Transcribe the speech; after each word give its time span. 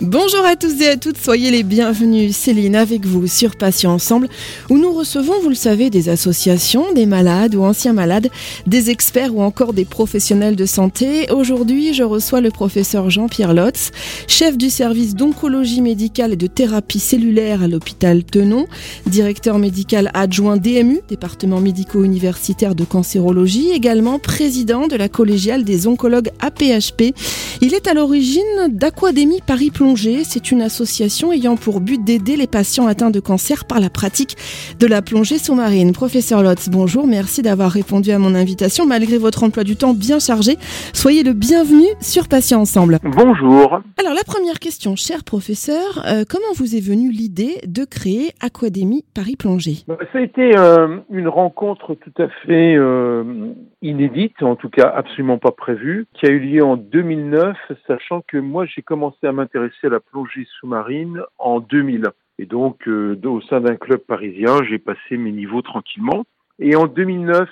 Bonjour 0.00 0.44
à 0.44 0.54
tous 0.54 0.80
et 0.80 0.90
à 0.90 0.96
toutes, 0.96 1.18
soyez 1.18 1.50
les 1.50 1.64
bienvenus. 1.64 2.36
Céline 2.36 2.76
avec 2.76 3.04
vous 3.04 3.26
sur 3.26 3.56
Patients 3.56 3.94
Ensemble, 3.94 4.28
où 4.70 4.78
nous 4.78 4.92
recevons, 4.92 5.40
vous 5.42 5.48
le 5.48 5.56
savez, 5.56 5.90
des 5.90 6.08
associations, 6.08 6.92
des 6.92 7.04
malades 7.04 7.56
ou 7.56 7.64
anciens 7.64 7.94
malades, 7.94 8.28
des 8.68 8.90
experts 8.90 9.34
ou 9.34 9.42
encore 9.42 9.72
des 9.72 9.84
professionnels 9.84 10.54
de 10.54 10.66
santé. 10.66 11.28
Aujourd'hui, 11.32 11.94
je 11.94 12.04
reçois 12.04 12.40
le 12.40 12.52
professeur 12.52 13.10
Jean-Pierre 13.10 13.54
Lotz, 13.54 13.90
chef 14.28 14.56
du 14.56 14.70
service 14.70 15.16
d'oncologie 15.16 15.80
médicale 15.80 16.34
et 16.34 16.36
de 16.36 16.46
thérapie 16.46 17.00
cellulaire 17.00 17.64
à 17.64 17.66
l'hôpital 17.66 18.22
Tenon, 18.22 18.66
directeur 19.06 19.58
médical 19.58 20.12
adjoint 20.14 20.58
DMU, 20.58 21.00
département 21.08 21.60
médico-universitaire 21.60 22.76
de 22.76 22.84
cancérologie, 22.84 23.72
également 23.72 24.20
président 24.20 24.86
de 24.86 24.94
la 24.94 25.08
collégiale 25.08 25.64
des 25.64 25.88
oncologues 25.88 26.30
APHP. 26.38 27.14
Il 27.62 27.74
est 27.74 27.88
à 27.88 27.94
l'origine 27.94 28.44
d'Aquadémie 28.68 29.40
Paris 29.44 29.72
Plongée 29.88 30.22
c'est 30.22 30.50
une 30.50 30.60
association 30.60 31.32
ayant 31.32 31.56
pour 31.56 31.80
but 31.80 32.04
d'aider 32.04 32.36
les 32.36 32.46
patients 32.46 32.86
atteints 32.86 33.08
de 33.10 33.20
cancer 33.20 33.64
par 33.64 33.80
la 33.80 33.88
pratique 33.88 34.36
de 34.78 34.86
la 34.86 35.00
plongée 35.00 35.38
sous-marine. 35.38 35.92
Professeur 35.92 36.42
Lotz, 36.42 36.68
bonjour, 36.68 37.06
merci 37.06 37.40
d'avoir 37.40 37.70
répondu 37.70 38.10
à 38.10 38.18
mon 38.18 38.34
invitation 38.34 38.84
malgré 38.84 39.16
votre 39.16 39.44
emploi 39.44 39.64
du 39.64 39.76
temps 39.76 39.94
bien 39.94 40.18
chargé. 40.18 40.56
Soyez 40.92 41.22
le 41.22 41.32
bienvenu 41.32 41.86
sur 42.00 42.28
Patients 42.28 42.60
Ensemble. 42.60 42.98
Bonjour. 43.02 43.80
Alors 43.98 44.12
la 44.14 44.24
première 44.26 44.58
question, 44.58 44.94
cher 44.94 45.24
professeur, 45.24 46.04
euh, 46.06 46.24
comment 46.28 46.52
vous 46.54 46.76
est 46.76 46.86
venue 46.86 47.10
l'idée 47.10 47.54
de 47.66 47.86
créer 47.86 48.32
Aquadémie 48.40 49.06
Paris 49.14 49.36
Plongée? 49.36 49.84
Bah, 49.88 49.96
Ça 50.12 50.18
a 50.18 50.20
été 50.20 50.54
euh, 50.54 50.98
une 51.10 51.28
rencontre 51.28 51.94
tout 51.94 52.22
à 52.22 52.28
fait 52.44 52.74
euh, 52.76 53.54
inédite, 53.80 54.42
en 54.42 54.56
tout 54.56 54.68
cas 54.68 54.92
absolument 54.94 55.38
pas 55.38 55.52
prévue, 55.52 56.06
qui 56.12 56.26
a 56.26 56.28
eu 56.28 56.40
lieu 56.40 56.62
en 56.62 56.76
2009, 56.76 57.56
sachant 57.86 58.22
que 58.26 58.36
moi 58.36 58.66
j'ai 58.66 58.82
commencé 58.82 59.26
à 59.26 59.32
m'intéresser 59.32 59.77
à 59.86 59.90
la 59.90 60.00
plongée 60.00 60.46
sous-marine 60.58 61.22
en 61.38 61.60
2000. 61.60 62.08
Et 62.38 62.46
donc, 62.46 62.86
euh, 62.88 63.18
au 63.24 63.40
sein 63.42 63.60
d'un 63.60 63.76
club 63.76 64.00
parisien, 64.00 64.62
j'ai 64.68 64.78
passé 64.78 65.16
mes 65.16 65.32
niveaux 65.32 65.62
tranquillement. 65.62 66.24
Et 66.58 66.76
en 66.76 66.86
2009, 66.86 67.48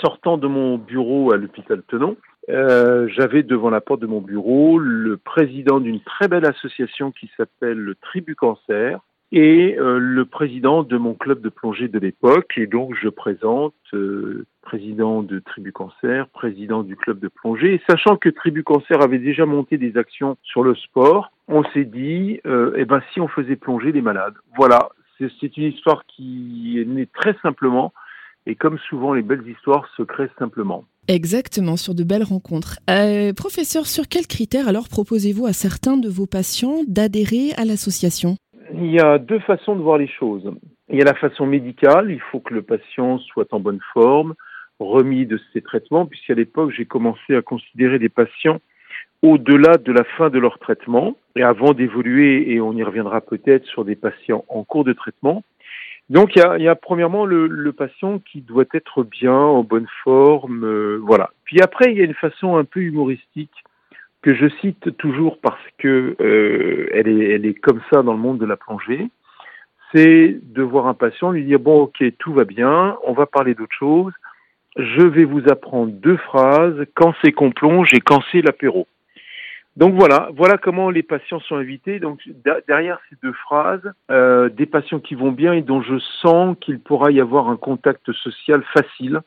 sortant 0.00 0.36
de 0.38 0.46
mon 0.46 0.78
bureau 0.78 1.32
à 1.32 1.36
l'hôpital 1.36 1.82
Tenon, 1.88 2.16
euh, 2.48 3.08
j'avais 3.08 3.42
devant 3.42 3.70
la 3.70 3.80
porte 3.80 4.00
de 4.00 4.06
mon 4.06 4.20
bureau 4.20 4.78
le 4.78 5.16
président 5.16 5.80
d'une 5.80 6.00
très 6.00 6.28
belle 6.28 6.46
association 6.46 7.10
qui 7.10 7.30
s'appelle 7.36 7.78
le 7.78 7.94
Tribu 7.96 8.34
Cancer, 8.36 9.00
et 9.32 9.76
euh, 9.78 9.98
le 9.98 10.24
président 10.24 10.82
de 10.82 10.96
mon 10.96 11.14
club 11.14 11.40
de 11.40 11.48
plongée 11.48 11.88
de 11.88 11.98
l'époque. 11.98 12.52
Et 12.56 12.66
donc, 12.66 12.94
je 13.00 13.08
présente 13.08 13.74
euh, 13.92 14.46
président 14.62 15.22
de 15.22 15.40
Tribu 15.40 15.72
Cancer, 15.72 16.28
président 16.28 16.82
du 16.82 16.96
club 16.96 17.18
de 17.18 17.28
plongée. 17.28 17.80
Sachant 17.88 18.16
que 18.16 18.28
Tribu 18.28 18.62
Cancer 18.62 19.02
avait 19.02 19.18
déjà 19.18 19.46
monté 19.46 19.78
des 19.78 19.96
actions 19.96 20.36
sur 20.42 20.62
le 20.62 20.74
sport, 20.74 21.30
on 21.48 21.64
s'est 21.72 21.84
dit, 21.84 22.40
euh, 22.46 22.74
eh 22.76 22.84
ben, 22.84 23.02
si 23.12 23.20
on 23.20 23.28
faisait 23.28 23.56
plonger 23.56 23.92
les 23.92 24.02
malades. 24.02 24.34
Voilà, 24.56 24.90
c'est 25.18 25.56
une 25.56 25.72
histoire 25.72 26.04
qui 26.06 26.78
est 26.78 26.84
née 26.84 27.06
très 27.06 27.36
simplement. 27.42 27.92
Et 28.48 28.54
comme 28.54 28.78
souvent, 28.88 29.12
les 29.12 29.22
belles 29.22 29.46
histoires 29.48 29.88
se 29.96 30.02
créent 30.02 30.30
simplement. 30.38 30.84
Exactement, 31.08 31.76
sur 31.76 31.94
de 31.94 32.02
belles 32.02 32.24
rencontres. 32.24 32.78
Euh, 32.90 33.32
professeur, 33.32 33.86
sur 33.86 34.08
quels 34.08 34.26
critères 34.26 34.68
alors 34.68 34.88
proposez-vous 34.88 35.46
à 35.46 35.52
certains 35.52 35.96
de 35.96 36.08
vos 36.08 36.26
patients 36.26 36.82
d'adhérer 36.88 37.52
à 37.56 37.64
l'association? 37.64 38.36
Il 38.76 38.90
y 38.90 39.00
a 39.00 39.18
deux 39.18 39.38
façons 39.40 39.76
de 39.76 39.82
voir 39.82 39.98
les 39.98 40.08
choses. 40.08 40.50
Il 40.88 40.98
y 40.98 41.02
a 41.02 41.04
la 41.04 41.14
façon 41.14 41.46
médicale, 41.46 42.10
il 42.10 42.20
faut 42.20 42.40
que 42.40 42.54
le 42.54 42.62
patient 42.62 43.18
soit 43.18 43.52
en 43.52 43.60
bonne 43.60 43.80
forme, 43.92 44.34
remis 44.78 45.26
de 45.26 45.40
ses 45.52 45.62
traitements, 45.62 46.06
puisqu'à 46.06 46.34
l'époque, 46.34 46.72
j'ai 46.76 46.84
commencé 46.84 47.34
à 47.34 47.42
considérer 47.42 47.98
les 47.98 48.08
patients 48.08 48.60
au-delà 49.22 49.78
de 49.78 49.92
la 49.92 50.04
fin 50.04 50.30
de 50.30 50.38
leur 50.38 50.58
traitement, 50.58 51.16
et 51.36 51.42
avant 51.42 51.72
d'évoluer, 51.72 52.52
et 52.52 52.60
on 52.60 52.72
y 52.74 52.82
reviendra 52.82 53.20
peut-être 53.20 53.64
sur 53.64 53.84
des 53.84 53.96
patients 53.96 54.44
en 54.48 54.62
cours 54.62 54.84
de 54.84 54.92
traitement. 54.92 55.42
Donc 56.08 56.36
il 56.36 56.62
y 56.62 56.68
a, 56.68 56.76
premièrement 56.76 57.26
le, 57.26 57.48
le, 57.48 57.72
patient 57.72 58.20
qui 58.20 58.40
doit 58.40 58.66
être 58.74 59.02
bien, 59.02 59.34
en 59.34 59.64
bonne 59.64 59.88
forme, 60.04 60.64
euh, 60.64 61.00
voilà. 61.02 61.30
Puis 61.44 61.60
après, 61.60 61.90
il 61.90 61.98
y 61.98 62.00
a 62.00 62.04
une 62.04 62.14
façon 62.14 62.56
un 62.56 62.64
peu 62.64 62.80
humoristique 62.80 63.64
que 64.26 64.34
je 64.34 64.48
cite 64.60 64.96
toujours 64.96 65.38
parce 65.40 65.62
que 65.78 66.16
euh, 66.20 66.88
est 66.92 67.54
comme 67.60 67.80
ça 67.92 68.02
dans 68.02 68.12
le 68.12 68.18
monde 68.18 68.38
de 68.38 68.44
la 68.44 68.56
plongée, 68.56 69.08
c'est 69.94 70.36
de 70.42 70.62
voir 70.62 70.88
un 70.88 70.94
patient 70.94 71.30
lui 71.30 71.44
dire 71.44 71.60
bon 71.60 71.82
ok 71.82 72.02
tout 72.18 72.32
va 72.32 72.42
bien, 72.42 72.98
on 73.04 73.12
va 73.12 73.26
parler 73.26 73.54
d'autre 73.54 73.76
chose, 73.78 74.12
je 74.76 75.06
vais 75.06 75.22
vous 75.22 75.42
apprendre 75.48 75.92
deux 75.92 76.16
phrases 76.16 76.86
quand 76.94 77.14
c'est 77.22 77.30
qu'on 77.30 77.52
plonge 77.52 77.94
et 77.94 78.00
quand 78.00 78.20
c'est 78.32 78.42
l'apéro. 78.42 78.88
Donc 79.76 79.94
voilà, 79.94 80.30
voilà 80.34 80.58
comment 80.58 80.90
les 80.90 81.04
patients 81.04 81.38
sont 81.38 81.54
invités. 81.54 82.00
Donc 82.00 82.18
derrière 82.66 82.98
ces 83.08 83.16
deux 83.22 83.34
phrases, 83.44 83.92
euh, 84.10 84.48
des 84.48 84.66
patients 84.66 84.98
qui 84.98 85.14
vont 85.14 85.30
bien 85.30 85.52
et 85.52 85.62
dont 85.62 85.82
je 85.82 86.00
sens 86.20 86.56
qu'il 86.60 86.80
pourra 86.80 87.12
y 87.12 87.20
avoir 87.20 87.48
un 87.48 87.56
contact 87.56 88.10
social 88.10 88.64
facile 88.72 89.20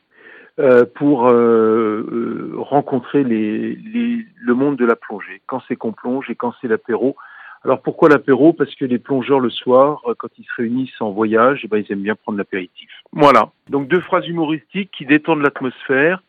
euh, 0.60 0.84
pour 0.84 1.26
euh, 1.26 2.04
euh, 2.12 2.52
rencontrer 2.58 3.24
les, 3.24 3.76
les, 3.76 4.26
le 4.38 4.54
monde 4.54 4.76
de 4.76 4.84
la 4.84 4.94
plongée, 4.94 5.40
quand 5.46 5.62
c'est 5.66 5.76
qu'on 5.76 5.92
plonge 5.92 6.28
et 6.28 6.34
quand 6.34 6.52
c'est 6.60 6.68
l'apéro. 6.68 7.16
Alors 7.64 7.80
pourquoi 7.80 8.10
l'apéro? 8.10 8.52
Parce 8.52 8.74
que 8.74 8.84
les 8.84 8.98
plongeurs 8.98 9.40
le 9.40 9.48
soir, 9.48 10.02
quand 10.18 10.28
ils 10.38 10.44
se 10.44 10.52
réunissent 10.58 11.00
en 11.00 11.12
voyage, 11.12 11.62
eh 11.64 11.68
ben, 11.68 11.78
ils 11.78 11.90
aiment 11.90 12.02
bien 12.02 12.14
prendre 12.14 12.36
l'apéritif. 12.36 12.90
Voilà. 13.12 13.52
Donc 13.70 13.88
deux 13.88 14.00
phrases 14.00 14.28
humoristiques 14.28 14.90
qui 14.90 15.06
détendent 15.06 15.40
l'atmosphère 15.42 16.22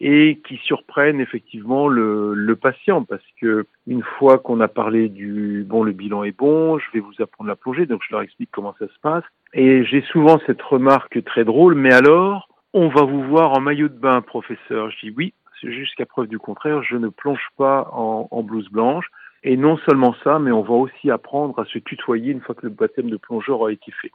et 0.00 0.40
qui 0.48 0.56
surprennent 0.64 1.20
effectivement 1.20 1.86
le, 1.86 2.32
le, 2.32 2.56
patient 2.56 3.04
parce 3.04 3.22
que 3.40 3.66
une 3.86 4.02
fois 4.02 4.38
qu'on 4.38 4.60
a 4.60 4.68
parlé 4.68 5.08
du 5.08 5.64
bon 5.68 5.82
le 5.82 5.92
bilan 5.92 6.24
est 6.24 6.36
bon, 6.36 6.78
je 6.78 6.86
vais 6.94 7.00
vous 7.00 7.22
apprendre 7.22 7.48
la 7.48 7.56
plongée 7.56 7.86
donc 7.86 8.00
je 8.06 8.12
leur 8.12 8.22
explique 8.22 8.50
comment 8.50 8.74
ça 8.78 8.86
se 8.86 8.98
passe 9.02 9.24
et 9.52 9.84
j'ai 9.84 10.02
souvent 10.02 10.40
cette 10.46 10.62
remarque 10.62 11.22
très 11.24 11.44
drôle 11.44 11.74
mais 11.74 11.92
alors 11.92 12.48
on 12.74 12.88
va 12.88 13.02
vous 13.02 13.22
voir 13.22 13.52
en 13.52 13.60
maillot 13.60 13.88
de 13.88 13.96
bain, 13.96 14.20
professeur. 14.20 14.90
Je 14.90 15.06
dis 15.06 15.14
oui, 15.16 15.32
jusqu'à 15.62 16.04
preuve 16.04 16.26
du 16.26 16.38
contraire, 16.38 16.82
je 16.82 16.96
ne 16.96 17.08
plonge 17.08 17.48
pas 17.56 17.88
en, 17.92 18.42
blouse 18.42 18.68
blanche. 18.68 19.06
Et 19.44 19.56
non 19.56 19.76
seulement 19.86 20.14
ça, 20.24 20.38
mais 20.38 20.50
on 20.50 20.62
va 20.62 20.74
aussi 20.74 21.10
apprendre 21.10 21.58
à 21.60 21.66
se 21.66 21.78
tutoyer 21.78 22.32
une 22.32 22.40
fois 22.40 22.54
que 22.54 22.66
le 22.66 22.70
baptême 22.70 23.10
de 23.10 23.16
plongeur 23.16 23.64
a 23.64 23.70
été 23.70 23.92
fait. 23.92 24.10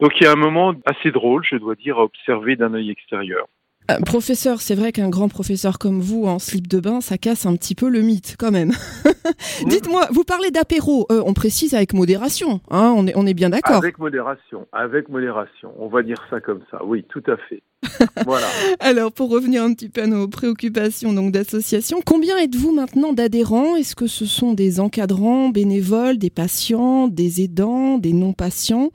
Donc 0.00 0.20
il 0.20 0.24
y 0.24 0.26
a 0.26 0.32
un 0.32 0.36
moment 0.36 0.74
assez 0.84 1.10
drôle, 1.10 1.42
je 1.44 1.56
dois 1.56 1.74
dire, 1.74 1.98
à 1.98 2.04
observer 2.04 2.56
d'un 2.56 2.74
œil 2.74 2.90
extérieur. 2.90 3.46
Euh, 3.90 4.00
professeur, 4.04 4.60
c'est 4.60 4.74
vrai 4.74 4.92
qu'un 4.92 5.08
grand 5.08 5.28
professeur 5.28 5.78
comme 5.78 6.00
vous 6.00 6.24
en 6.24 6.38
slip 6.38 6.66
de 6.66 6.80
bain, 6.80 7.00
ça 7.00 7.18
casse 7.18 7.46
un 7.46 7.54
petit 7.56 7.74
peu 7.74 7.88
le 7.88 8.00
mythe 8.00 8.36
quand 8.38 8.50
même. 8.50 8.72
Dites-moi, 9.66 10.06
vous 10.10 10.24
parlez 10.24 10.50
d'apéro, 10.50 11.06
euh, 11.10 11.22
on 11.24 11.34
précise 11.34 11.74
avec 11.74 11.92
modération, 11.92 12.60
hein, 12.70 12.92
on, 12.96 13.06
est, 13.06 13.16
on 13.16 13.26
est 13.26 13.34
bien 13.34 13.50
d'accord. 13.50 13.76
Avec 13.76 13.98
modération, 13.98 14.66
avec 14.72 15.08
modération, 15.08 15.72
on 15.78 15.88
va 15.88 16.02
dire 16.02 16.24
ça 16.30 16.40
comme 16.40 16.62
ça, 16.70 16.84
oui, 16.84 17.04
tout 17.08 17.22
à 17.28 17.36
fait. 17.48 17.62
voilà. 18.26 18.46
Alors, 18.80 19.12
pour 19.12 19.30
revenir 19.30 19.62
un 19.62 19.72
petit 19.72 19.88
peu 19.88 20.02
à 20.02 20.06
nos 20.06 20.28
préoccupations 20.28 21.12
donc 21.12 21.32
d'association, 21.32 21.98
combien 22.04 22.36
êtes-vous 22.38 22.72
maintenant 22.72 23.12
d'adhérents? 23.12 23.76
Est-ce 23.76 23.94
que 23.94 24.06
ce 24.06 24.26
sont 24.26 24.54
des 24.54 24.80
encadrants, 24.80 25.50
bénévoles, 25.50 26.18
des 26.18 26.30
patients, 26.30 27.08
des 27.08 27.42
aidants, 27.42 27.98
des 27.98 28.12
non-patients? 28.12 28.90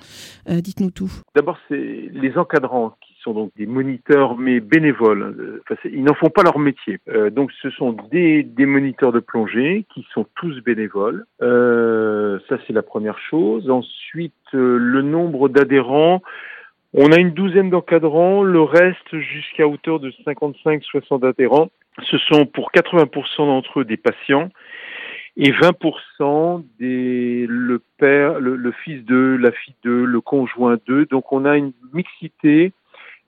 Euh, 0.50 0.62
Dites-nous 0.62 0.92
tout. 0.92 1.12
D'abord, 1.36 1.58
c'est 1.70 2.10
les 2.12 2.34
encadrants 2.36 2.98
qui 3.02 3.11
sont 3.24 3.34
donc 3.34 3.52
des 3.56 3.66
moniteurs, 3.66 4.38
mais 4.38 4.60
bénévoles. 4.60 5.62
Enfin, 5.64 5.80
ils 5.86 6.04
n'en 6.04 6.14
font 6.14 6.30
pas 6.30 6.44
leur 6.44 6.60
métier. 6.60 7.00
Euh, 7.10 7.30
donc, 7.30 7.52
ce 7.62 7.70
sont 7.72 7.96
des, 8.12 8.44
des, 8.44 8.66
moniteurs 8.66 9.12
de 9.12 9.20
plongée 9.20 9.86
qui 9.94 10.06
sont 10.14 10.26
tous 10.36 10.62
bénévoles. 10.62 11.26
Euh, 11.42 12.40
ça, 12.50 12.58
c'est 12.66 12.74
la 12.74 12.84
première 12.84 13.20
chose. 13.20 13.70
Ensuite, 13.70 14.34
euh, 14.54 14.78
le 14.78 15.02
nombre 15.02 15.50
d'adhérents. 15.50 16.22
On 16.94 17.14
a 17.14 17.20
une 17.20 17.32
douzaine 17.32 17.70
d'encadrants, 17.70 18.44
le 18.44 18.62
reste 18.62 19.18
jusqu'à 19.18 19.66
hauteur 19.66 20.02
de 20.02 20.12
55-60 20.26 21.26
adhérents. 21.26 21.70
Ce 22.04 22.18
sont 22.18 22.46
pour 22.46 22.72
80% 22.74 23.38
d'entre 23.38 23.80
eux 23.80 23.86
des 23.86 23.96
patients 23.96 24.50
et 25.38 25.52
20% 25.52 26.66
des 26.80 27.46
le 27.48 27.82
père, 27.98 28.42
le, 28.42 28.58
le 28.58 28.72
fils 28.84 29.06
d'eux, 29.06 29.38
la 29.38 29.54
fille 29.54 29.76
d'eux, 29.84 30.04
le 30.04 30.20
conjoint 30.20 30.78
d'eux. 30.86 31.06
Donc 31.06 31.32
on 31.32 31.46
a 31.46 31.56
une 31.56 31.72
mixité 31.94 32.74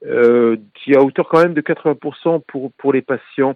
euh, 0.06 0.58
qui 0.74 0.92
est 0.92 0.98
à 0.98 1.02
hauteur 1.02 1.28
quand 1.30 1.42
même 1.42 1.54
de 1.54 1.62
80% 1.62 2.42
pour, 2.48 2.72
pour 2.74 2.94
les 2.94 3.02
patients. 3.02 3.56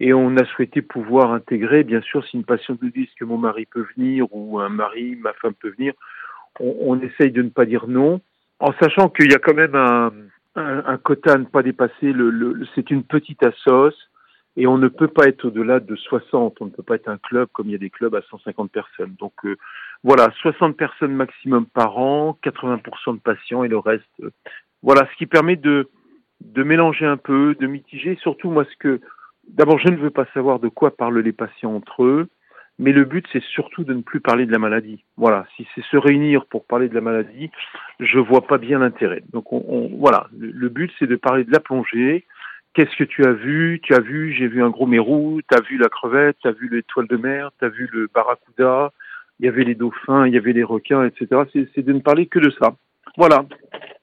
Et 0.00 0.12
on 0.12 0.36
a 0.36 0.44
souhaité 0.44 0.80
pouvoir 0.80 1.32
intégrer, 1.32 1.82
bien 1.82 2.00
sûr, 2.02 2.24
si 2.24 2.36
une 2.36 2.44
patiente 2.44 2.80
nous 2.82 2.90
dit 2.90 3.10
que 3.18 3.24
mon 3.24 3.36
mari 3.36 3.66
peut 3.66 3.84
venir 3.96 4.26
ou 4.30 4.60
un 4.60 4.68
mari, 4.68 5.16
ma 5.16 5.32
femme 5.32 5.54
peut 5.54 5.74
venir, 5.76 5.92
on, 6.60 7.00
essaye 7.00 7.32
de 7.32 7.42
ne 7.42 7.48
pas 7.48 7.64
dire 7.64 7.88
non, 7.88 8.20
en 8.60 8.72
sachant 8.80 9.08
qu'il 9.08 9.30
y 9.30 9.34
a 9.34 9.38
quand 9.38 9.54
même 9.54 9.74
un, 9.74 10.12
un, 10.54 10.96
quota 10.98 11.32
à 11.32 11.38
ne 11.38 11.44
pas 11.44 11.62
dépasser. 11.62 12.12
Le, 12.12 12.64
c'est 12.74 12.90
une 12.90 13.02
petite 13.02 13.42
assoce 13.44 13.96
et 14.56 14.66
on 14.66 14.78
ne 14.78 14.88
peut 14.88 15.08
pas 15.08 15.26
être 15.26 15.46
au-delà 15.46 15.80
de 15.80 15.96
60. 15.96 16.56
On 16.60 16.66
ne 16.66 16.70
peut 16.70 16.82
pas 16.82 16.96
être 16.96 17.08
un 17.08 17.18
club 17.18 17.48
comme 17.52 17.66
il 17.66 17.72
y 17.72 17.76
a 17.76 17.78
des 17.78 17.90
clubs 17.90 18.14
à 18.14 18.22
150 18.30 18.70
personnes. 18.70 19.14
Donc 19.18 19.32
euh, 19.44 19.56
voilà, 20.04 20.28
60 20.42 20.76
personnes 20.76 21.14
maximum 21.14 21.66
par 21.66 21.98
an, 21.98 22.38
80% 22.44 23.14
de 23.14 23.20
patients 23.20 23.64
et 23.64 23.68
le 23.68 23.78
reste 23.78 24.04
voilà, 24.82 25.08
ce 25.10 25.16
qui 25.16 25.26
permet 25.26 25.56
de, 25.56 25.88
mélanger 26.56 27.06
un 27.06 27.16
peu, 27.16 27.54
de 27.58 27.66
mitiger. 27.66 28.16
Surtout, 28.20 28.50
moi, 28.50 28.64
ce 28.64 28.76
que 28.78 29.00
d'abord, 29.48 29.78
je 29.78 29.88
ne 29.88 29.96
veux 29.96 30.10
pas 30.10 30.26
savoir 30.34 30.60
de 30.60 30.68
quoi 30.68 30.96
parlent 30.96 31.18
les 31.18 31.32
patients 31.32 31.74
entre 31.74 32.04
eux, 32.04 32.28
mais 32.78 32.92
le 32.92 33.04
but, 33.04 33.26
c'est 33.32 33.42
surtout 33.42 33.82
de 33.82 33.92
ne 33.92 34.02
plus 34.02 34.20
parler 34.20 34.46
de 34.46 34.52
la 34.52 34.58
maladie. 34.58 35.04
Voilà, 35.16 35.46
si 35.56 35.66
c'est 35.74 35.84
se 35.84 35.96
réunir 35.96 36.46
pour 36.46 36.64
parler 36.64 36.88
de 36.88 36.94
la 36.94 37.00
maladie, 37.00 37.50
je 37.98 38.18
vois 38.20 38.46
pas 38.46 38.58
bien 38.58 38.78
l'intérêt. 38.78 39.22
Donc, 39.32 39.52
on, 39.52 39.90
voilà, 39.98 40.28
le, 40.38 40.68
but, 40.68 40.92
c'est 40.98 41.08
de 41.08 41.16
parler 41.16 41.44
de 41.44 41.52
la 41.52 41.58
plongée. 41.58 42.24
Qu'est-ce 42.74 42.96
que 42.96 43.04
tu 43.04 43.24
as 43.24 43.32
vu? 43.32 43.80
Tu 43.82 43.94
as 43.94 44.00
vu, 44.00 44.32
j'ai 44.32 44.46
vu 44.46 44.62
un 44.62 44.70
gros 44.70 44.86
mérou, 44.86 45.40
tu 45.50 45.58
as 45.58 45.60
vu 45.62 45.76
la 45.76 45.88
crevette, 45.88 46.36
tu 46.40 46.46
as 46.46 46.52
vu 46.52 46.68
l'étoile 46.68 47.08
de 47.08 47.16
mer, 47.16 47.50
tu 47.58 47.64
as 47.64 47.68
vu 47.68 47.88
le 47.92 48.08
barracuda, 48.14 48.92
il 49.40 49.46
y 49.46 49.48
avait 49.48 49.64
les 49.64 49.74
dauphins, 49.74 50.28
il 50.28 50.34
y 50.34 50.36
avait 50.36 50.52
les 50.52 50.62
requins, 50.62 51.04
etc. 51.04 51.42
C'est 51.74 51.82
de 51.84 51.92
ne 51.92 52.00
parler 52.00 52.26
que 52.26 52.38
de 52.38 52.50
ça. 52.50 52.76
Voilà. 53.16 53.44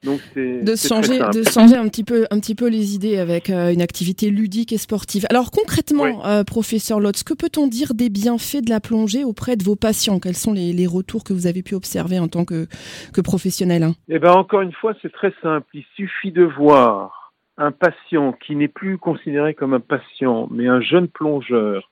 Donc 0.03 0.19
de 0.35 0.75
changer, 0.75 1.19
de 1.19 1.43
changer 1.43 1.75
un 1.75 1.87
petit 1.87 2.03
peu, 2.03 2.27
un 2.29 2.39
petit 2.39 2.53
peu 2.53 2.69
les 2.69 2.93
idées 2.93 3.17
avec 3.17 3.49
euh, 3.49 3.73
une 3.73 3.81
activité 3.81 4.29
ludique 4.29 4.71
et 4.71 4.77
sportive. 4.77 5.25
Alors 5.29 5.49
concrètement, 5.49 6.25
euh, 6.25 6.43
professeur 6.43 6.99
Lotz, 6.99 7.23
que 7.23 7.33
peut-on 7.33 7.67
dire 7.67 7.93
des 7.95 8.09
bienfaits 8.09 8.63
de 8.63 8.69
la 8.69 8.79
plongée 8.79 9.23
auprès 9.23 9.55
de 9.55 9.63
vos 9.63 9.75
patients? 9.75 10.19
Quels 10.19 10.35
sont 10.35 10.53
les, 10.53 10.85
retours 10.85 11.23
que 11.23 11.33
vous 11.33 11.47
avez 11.47 11.63
pu 11.63 11.73
observer 11.73 12.19
en 12.19 12.27
tant 12.27 12.45
que, 12.45 12.67
que 13.13 13.21
professionnel 13.21 13.81
hein? 13.81 13.95
Eh 14.07 14.19
ben 14.19 14.31
encore 14.31 14.61
une 14.61 14.71
fois, 14.71 14.93
c'est 15.01 15.11
très 15.11 15.33
simple. 15.41 15.65
Il 15.73 15.83
suffit 15.95 16.31
de 16.31 16.43
voir 16.43 17.33
un 17.57 17.71
patient 17.71 18.33
qui 18.33 18.55
n'est 18.55 18.67
plus 18.67 18.99
considéré 18.99 19.55
comme 19.55 19.73
un 19.73 19.79
patient, 19.79 20.47
mais 20.51 20.67
un 20.67 20.81
jeune 20.81 21.07
plongeur 21.07 21.89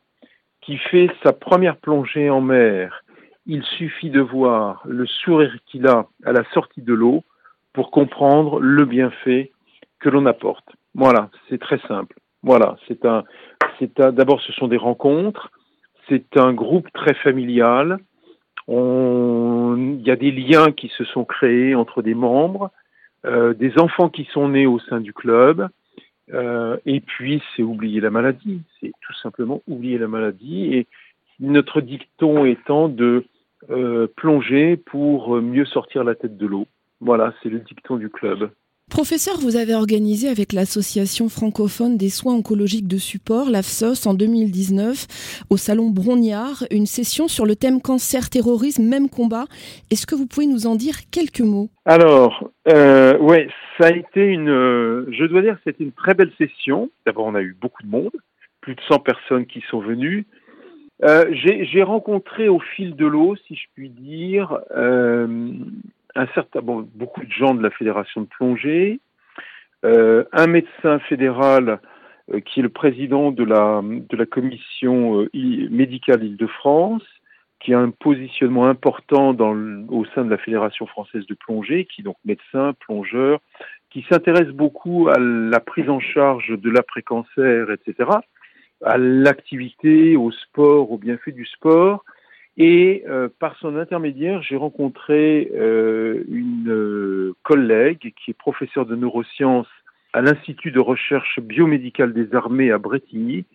qui 0.61 0.77
fait 0.77 1.09
sa 1.23 1.33
première 1.33 1.77
plongée 1.77 2.29
en 2.29 2.41
mer 2.41 3.02
il 3.45 3.63
suffit 3.63 4.09
de 4.09 4.21
voir 4.21 4.81
le 4.85 5.05
sourire 5.05 5.55
qu'il 5.65 5.87
a 5.87 6.07
à 6.25 6.31
la 6.31 6.43
sortie 6.53 6.81
de 6.81 6.93
l'eau 6.93 7.23
pour 7.73 7.91
comprendre 7.91 8.59
le 8.59 8.85
bienfait 8.85 9.51
que 9.99 10.09
l'on 10.09 10.25
apporte. 10.25 10.69
Voilà, 10.95 11.29
c'est 11.49 11.59
très 11.59 11.79
simple. 11.87 12.19
Voilà, 12.43 12.77
c'est 12.87 13.05
un, 13.05 13.23
c'est 13.79 13.99
un, 13.99 14.11
d'abord 14.11 14.41
ce 14.41 14.51
sont 14.53 14.67
des 14.67 14.77
rencontres, 14.77 15.51
c'est 16.07 16.37
un 16.37 16.53
groupe 16.53 16.91
très 16.93 17.13
familial. 17.15 17.99
Il 18.67 20.01
y 20.05 20.11
a 20.11 20.15
des 20.15 20.31
liens 20.31 20.71
qui 20.71 20.89
se 20.89 21.03
sont 21.03 21.25
créés 21.25 21.75
entre 21.75 22.01
des 22.01 22.13
membres, 22.13 22.71
euh, 23.25 23.53
des 23.53 23.77
enfants 23.79 24.09
qui 24.09 24.25
sont 24.31 24.49
nés 24.49 24.65
au 24.65 24.79
sein 24.79 25.01
du 25.01 25.13
club, 25.13 25.67
euh, 26.33 26.77
et 26.85 27.01
puis 27.01 27.41
c'est 27.55 27.63
oublier 27.63 27.99
la 27.99 28.09
maladie, 28.09 28.61
c'est 28.79 28.91
tout 29.01 29.13
simplement 29.21 29.61
oublier 29.67 29.97
la 29.97 30.07
maladie. 30.07 30.73
Et 30.73 30.87
notre 31.39 31.81
dicton 31.81 32.45
étant 32.45 32.87
de 32.87 33.25
euh, 33.69 34.07
plonger 34.15 34.77
pour 34.77 35.41
mieux 35.41 35.65
sortir 35.65 36.03
la 36.03 36.15
tête 36.15 36.37
de 36.37 36.45
l'eau. 36.45 36.67
Voilà, 37.01 37.33
c'est 37.41 37.49
le 37.49 37.59
dicton 37.59 37.97
du 37.97 38.09
club. 38.09 38.49
Professeur, 38.89 39.37
vous 39.39 39.55
avez 39.55 39.73
organisé 39.73 40.27
avec 40.29 40.53
l'association 40.53 41.27
francophone 41.27 41.97
des 41.97 42.09
soins 42.09 42.35
oncologiques 42.35 42.87
de 42.87 42.97
support, 42.97 43.49
l'AFSOS, 43.49 44.07
en 44.07 44.13
2019, 44.13 45.45
au 45.49 45.57
salon 45.57 45.89
Brognard, 45.89 46.63
une 46.69 46.85
session 46.85 47.27
sur 47.27 47.45
le 47.45 47.55
thème 47.55 47.81
cancer, 47.81 48.29
terrorisme, 48.29 48.83
même 48.83 49.09
combat. 49.09 49.45
Est-ce 49.89 50.05
que 50.05 50.15
vous 50.15 50.27
pouvez 50.27 50.45
nous 50.45 50.67
en 50.67 50.75
dire 50.75 51.09
quelques 51.11 51.41
mots? 51.41 51.69
Alors, 51.85 52.51
euh, 52.67 53.17
ouais, 53.17 53.47
ça 53.79 53.87
a 53.87 53.91
été 53.91 54.25
une, 54.25 54.49
euh, 54.49 55.07
je 55.11 55.25
dois 55.25 55.41
dire, 55.41 55.57
c'était 55.63 55.83
une 55.83 55.93
très 55.93 56.13
belle 56.13 56.31
session. 56.37 56.91
D'abord, 57.05 57.25
on 57.25 57.35
a 57.35 57.41
eu 57.41 57.57
beaucoup 57.59 57.81
de 57.81 57.89
monde, 57.89 58.11
plus 58.61 58.75
de 58.75 58.81
100 58.87 58.99
personnes 58.99 59.45
qui 59.47 59.63
sont 59.71 59.79
venues. 59.79 60.27
Euh, 61.03 61.25
j'ai 61.33 61.83
rencontré 61.83 62.47
au 62.47 62.59
fil 62.59 62.95
de 62.95 63.05
l'eau, 63.05 63.35
si 63.47 63.55
je 63.55 63.65
puis 63.75 63.89
dire, 63.89 64.57
euh, 64.71 65.51
un 66.15 66.27
certain, 66.27 66.61
beaucoup 66.61 67.25
de 67.25 67.31
gens 67.31 67.53
de 67.53 67.61
la 67.61 67.71
fédération 67.71 68.21
de 68.21 68.27
plongée, 68.27 69.01
euh, 69.83 70.23
un 70.31 70.47
médecin 70.47 70.99
fédéral 70.99 71.79
qui 72.45 72.61
est 72.61 72.63
le 72.63 72.69
président 72.69 73.31
de 73.31 73.43
la, 73.43 73.81
commission 74.25 75.27
médicale 75.33 76.23
Île-de-France, 76.23 77.03
qui 77.59 77.73
a 77.73 77.79
un 77.79 77.89
positionnement 77.89 78.67
important 78.67 79.35
au 79.89 80.05
sein 80.15 80.23
de 80.23 80.29
la 80.29 80.37
fédération 80.37 80.85
française 80.85 81.25
de 81.27 81.33
plongée, 81.33 81.85
qui 81.85 81.99
est 81.99 82.03
donc 82.05 82.15
médecin, 82.23 82.73
plongeur, 82.79 83.41
qui 83.89 84.05
s'intéresse 84.09 84.47
beaucoup 84.49 85.09
à 85.09 85.19
la 85.19 85.59
prise 85.59 85.89
en 85.89 85.99
charge 85.99 86.47
de 86.47 86.69
l'après-cancer, 86.69 87.71
etc 87.71 88.19
à 88.85 88.97
l'activité, 88.97 90.15
au 90.15 90.31
sport, 90.31 90.91
au 90.91 90.97
bienfait 90.97 91.31
du 91.31 91.45
sport. 91.45 92.03
Et 92.57 93.03
euh, 93.07 93.29
par 93.39 93.57
son 93.57 93.77
intermédiaire, 93.77 94.43
j'ai 94.43 94.55
rencontré 94.55 95.49
euh, 95.55 96.23
une 96.29 96.69
euh, 96.69 97.35
collègue 97.41 98.13
qui 98.15 98.31
est 98.31 98.37
professeure 98.37 98.85
de 98.85 98.95
neurosciences 98.95 99.67
à 100.13 100.21
l'Institut 100.21 100.71
de 100.71 100.79
recherche 100.79 101.39
biomédicale 101.39 102.13
des 102.13 102.35
armées 102.35 102.71
à 102.71 102.77
Bretigny, 102.77 103.45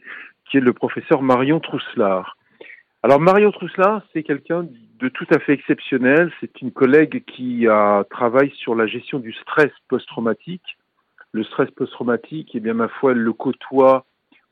qui 0.51 0.57
est 0.57 0.61
le 0.61 0.73
professeur 0.73 1.23
Marion 1.23 1.61
Trousselard. 1.61 2.37
Alors 3.05 3.21
Marion 3.21 3.53
Trousselard, 3.53 4.03
c'est 4.13 4.25
quelqu'un 4.25 4.67
de 4.99 5.09
tout 5.09 5.27
à 5.31 5.39
fait 5.39 5.53
exceptionnel. 5.53 6.33
C'est 6.41 6.61
une 6.61 6.73
collègue 6.73 7.23
qui 7.25 7.69
a 7.69 8.05
travaillé 8.11 8.53
sur 8.57 8.75
la 8.75 8.89
gestion 8.89 9.21
du 9.21 9.33
stress 9.33 9.71
post-traumatique. 9.89 10.77
Le 11.31 11.45
stress 11.45 11.71
post-traumatique, 11.71 12.51
eh 12.55 12.61
bien 12.61 12.75
ma 12.75 12.89
foi, 12.89 13.13
elle 13.13 13.19
le 13.19 13.33
côtoie 13.33 14.05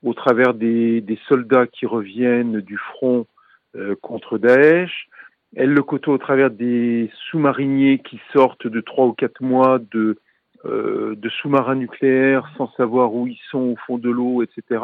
au 0.02 0.14
travers 0.14 0.54
des, 0.54 1.18
soldats 1.28 1.66
qui 1.66 1.86
reviennent 1.86 2.60
du 2.60 2.78
front 2.78 3.26
euh, 3.74 3.94
contre 4.02 4.38
Daesh. 4.38 5.08
Elle 5.54 5.72
le 5.72 5.82
côtoie 5.82 6.14
au 6.14 6.18
travers 6.18 6.50
des 6.50 7.10
sous-mariniers 7.30 8.00
qui 8.00 8.20
sortent 8.32 8.66
de 8.66 8.80
trois 8.80 9.06
ou 9.06 9.12
quatre 9.12 9.40
mois 9.40 9.78
de, 9.90 10.18
euh, 10.64 11.14
de 11.16 11.28
sous-marins 11.28 11.76
nucléaires 11.76 12.48
sans 12.56 12.70
savoir 12.72 13.14
où 13.14 13.26
ils 13.26 13.40
sont 13.50 13.58
au 13.58 13.76
fond 13.86 13.98
de 13.98 14.10
l'eau, 14.10 14.42
etc. 14.42 14.82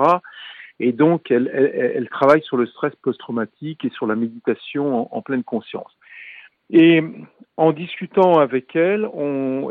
Et 0.81 0.93
donc, 0.93 1.31
elle, 1.31 1.49
elle, 1.53 2.09
travaille 2.09 2.43
sur 2.43 2.57
le 2.57 2.67
stress 2.67 2.93
post-traumatique 3.03 3.85
et 3.85 3.91
sur 3.91 4.07
la 4.07 4.17
méditation 4.17 5.15
en, 5.15 5.23
pleine 5.23 5.45
conscience. 5.45 5.91
Et 6.71 7.03
en 7.57 7.73
discutant 7.73 8.39
avec 8.39 8.75
elle 8.75 9.09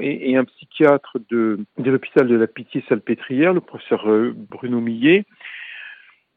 et, 0.02 0.36
un 0.36 0.46
psychiatre 0.46 1.18
de, 1.30 1.60
de 1.78 1.92
l'hôpital 1.92 2.28
de 2.28 2.36
la 2.36 2.48
Pitié-Salpêtrière, 2.48 3.54
le 3.54 3.62
professeur 3.62 4.10
euh, 4.10 4.34
Bruno 4.36 4.80
Millet, 4.80 5.26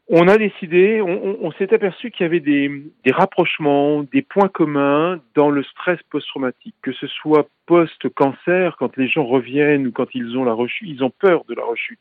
on 0.07 0.27
a 0.27 0.37
décidé, 0.37 1.01
on, 1.01 1.51
s'est 1.53 1.73
aperçu 1.73 2.11
qu'il 2.11 2.25
y 2.25 2.27
avait 2.27 2.39
des, 2.39 2.69
des, 3.03 3.11
rapprochements, 3.11 4.03
des 4.03 4.21
points 4.21 4.49
communs 4.49 5.19
dans 5.33 5.49
le 5.49 5.63
stress 5.63 5.99
post-traumatique, 6.11 6.75
que 6.83 6.93
ce 6.93 7.07
soit 7.07 7.49
post-cancer, 7.65 8.75
quand 8.77 8.95
les 8.97 9.07
gens 9.07 9.25
reviennent 9.25 9.87
ou 9.87 9.91
quand 9.91 10.13
ils 10.13 10.37
ont 10.37 10.43
la 10.43 10.53
rechute, 10.53 10.87
ils 10.87 11.03
ont 11.03 11.09
peur 11.09 11.43
de 11.49 11.55
la 11.55 11.63
rechute. 11.63 11.99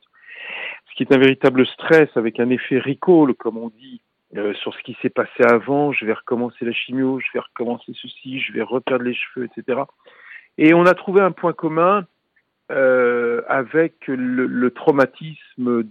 Ce 0.91 0.95
qui 0.95 1.05
est 1.05 1.15
un 1.15 1.19
véritable 1.19 1.67
stress 1.67 2.11
avec 2.17 2.41
un 2.41 2.51
effet 2.51 2.79
recall, 2.79 3.35
comme 3.35 3.57
on 3.57 3.71
dit, 3.71 4.03
euh, 4.37 4.53
sur 4.55 4.75
ce 4.75 4.83
qui 4.83 4.97
s'est 5.01 5.11
passé 5.11 5.45
avant, 5.49 5.93
je 5.93 6.05
vais 6.05 6.13
recommencer 6.13 6.65
la 6.65 6.73
chimio, 6.73 7.21
je 7.21 7.27
vais 7.35 7.41
recommencer 7.41 7.93
ceci, 8.01 8.41
je 8.41 8.53
vais 8.53 8.63
reperdre 8.63 9.05
les 9.05 9.15
cheveux, 9.15 9.47
etc. 9.47 9.83
Et 10.59 10.75
on 10.75 10.87
a 10.87 10.95
trouvé 10.95 11.21
un 11.21 11.31
point 11.31 11.53
commun 11.53 12.07
euh, 12.73 13.43
avec 13.49 14.07
le, 14.09 14.71
traumatisme 14.71 15.85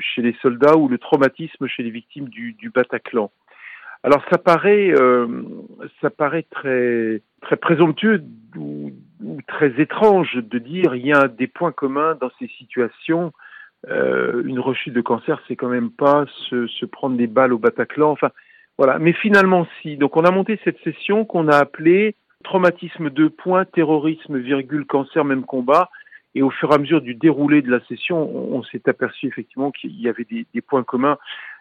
chez 0.00 0.22
les 0.22 0.34
soldats 0.40 0.76
ou 0.76 0.88
le 0.88 0.98
traumatisme 0.98 1.66
chez 1.66 1.82
les 1.82 1.90
victimes 1.90 2.28
du, 2.28 2.52
du 2.52 2.70
Bataclan. 2.70 3.30
Alors 4.02 4.22
ça 4.30 4.38
paraît, 4.38 4.92
euh, 4.92 5.26
ça 6.00 6.10
paraît 6.10 6.46
très, 6.50 7.22
très 7.40 7.56
présomptueux 7.56 8.22
ou, 8.56 8.92
ou, 9.22 9.38
très 9.46 9.80
étrange 9.80 10.36
de 10.36 10.58
dire 10.58 10.94
il 10.94 11.06
y 11.06 11.12
a 11.12 11.26
des 11.26 11.46
points 11.46 11.72
communs 11.72 12.14
dans 12.14 12.30
ces 12.38 12.48
situations 12.58 13.32
euh, 13.90 14.42
une 14.44 14.60
rechute 14.60 14.94
de 14.94 15.00
cancer, 15.00 15.40
c'est 15.46 15.56
quand 15.56 15.68
même 15.68 15.90
pas 15.90 16.24
se, 16.48 16.84
prendre 16.86 17.16
des 17.16 17.26
balles 17.26 17.52
au 17.52 17.58
Bataclan. 17.58 18.10
Enfin, 18.10 18.30
voilà. 18.78 18.98
Mais 18.98 19.12
finalement, 19.12 19.66
si. 19.80 19.96
Donc, 19.96 20.16
on 20.16 20.24
a 20.24 20.30
monté 20.30 20.58
cette 20.64 20.78
session 20.82 21.24
qu'on 21.24 21.48
a 21.48 21.56
appelée 21.56 22.14
traumatisme 22.44 23.10
2 23.10 23.30
points, 23.30 23.64
terrorisme, 23.64 24.38
virgule, 24.38 24.84
cancer, 24.86 25.24
même 25.24 25.44
combat. 25.44 25.90
Et 26.34 26.42
au 26.42 26.50
fur 26.50 26.70
et 26.72 26.74
à 26.74 26.78
mesure 26.78 27.00
du 27.00 27.14
déroulé 27.14 27.62
de 27.62 27.70
la 27.70 27.80
session, 27.86 28.18
on, 28.18 28.62
s'est 28.64 28.88
aperçu 28.88 29.28
effectivement 29.28 29.70
qu'il 29.70 29.98
y 30.00 30.08
avait 30.08 30.26
des, 30.28 30.60
points 30.60 30.82
communs. 30.82 31.16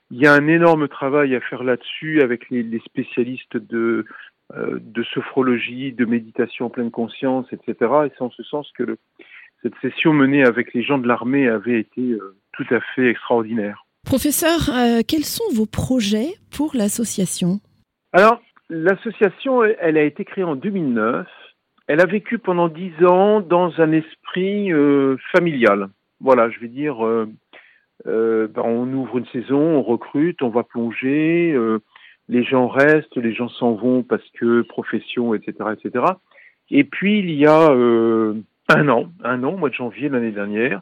Il 0.09 0.17
y 0.17 0.25
a 0.25 0.33
un 0.33 0.47
énorme 0.47 0.87
travail 0.87 1.35
à 1.35 1.41
faire 1.41 1.63
là-dessus 1.63 2.21
avec 2.21 2.49
les, 2.49 2.63
les, 2.63 2.79
spécialistes 2.79 3.55
de, 3.55 4.05
euh, 4.55 4.79
de 4.81 5.03
sophrologie, 5.03 5.93
de 5.93 6.05
méditation 6.05 6.65
en 6.65 6.69
pleine 6.69 6.91
conscience, 6.91 7.45
etc. 7.51 7.75
Et 8.05 8.11
c'est 8.17 8.23
en 8.23 8.31
ce 8.31 8.43
sens 8.43 8.71
que 8.75 8.83
le, 8.83 8.97
cette 9.63 9.73
session 9.81 10.13
menée 10.13 10.43
avec 10.43 10.73
les 10.73 10.83
gens 10.83 10.97
de 10.97 11.07
l'armée 11.07 11.47
avait 11.47 11.79
été 11.79 12.01
euh, 12.01 12.35
tout 12.51 12.65
à 12.69 12.79
fait 12.93 13.09
extraordinaire. 13.09 13.85
Professeur, 14.05 14.69
euh, 14.69 15.01
quels 15.07 15.23
sont 15.23 15.49
vos 15.55 15.65
projets 15.65 16.33
pour 16.55 16.75
l'association? 16.75 17.61
Alors, 18.11 18.41
l'association, 18.69 19.63
elle 19.63 19.97
a 19.97 20.03
été 20.03 20.25
créée 20.25 20.43
en 20.43 20.57
2009. 20.57 21.25
Elle 21.87 22.01
a 22.01 22.05
vécu 22.05 22.37
pendant 22.37 22.67
dix 22.67 22.93
ans 23.05 23.39
dans 23.39 23.79
un 23.79 23.93
esprit 23.93 24.71
euh, 24.71 25.15
familial. 25.31 25.89
Voilà, 26.19 26.49
je 26.49 26.59
vais 26.59 26.67
dire, 26.67 26.97
ben, 28.05 28.61
on 28.63 28.93
ouvre 28.93 29.17
une 29.17 29.25
saison, 29.27 29.59
on 29.59 29.81
recrute, 29.81 30.41
on 30.41 30.49
va 30.49 30.63
plonger, 30.63 31.53
les 32.29 32.43
gens 32.45 32.69
restent, 32.69 33.17
les 33.17 33.33
gens 33.33 33.49
s'en 33.49 33.73
vont 33.73 34.03
parce 34.03 34.23
que 34.39 34.61
profession, 34.61 35.33
etc., 35.33 35.71
etc. 35.73 36.05
Et 36.71 36.85
puis 36.85 37.19
il 37.19 37.31
y 37.31 37.45
a 37.45 37.73
un 38.69 38.87
an, 38.89 39.11
un 39.23 39.43
an, 39.43 39.53
au 39.53 39.57
mois 39.57 39.69
de 39.69 39.75
janvier 39.75 40.09
l'année 40.09 40.31
dernière, 40.31 40.81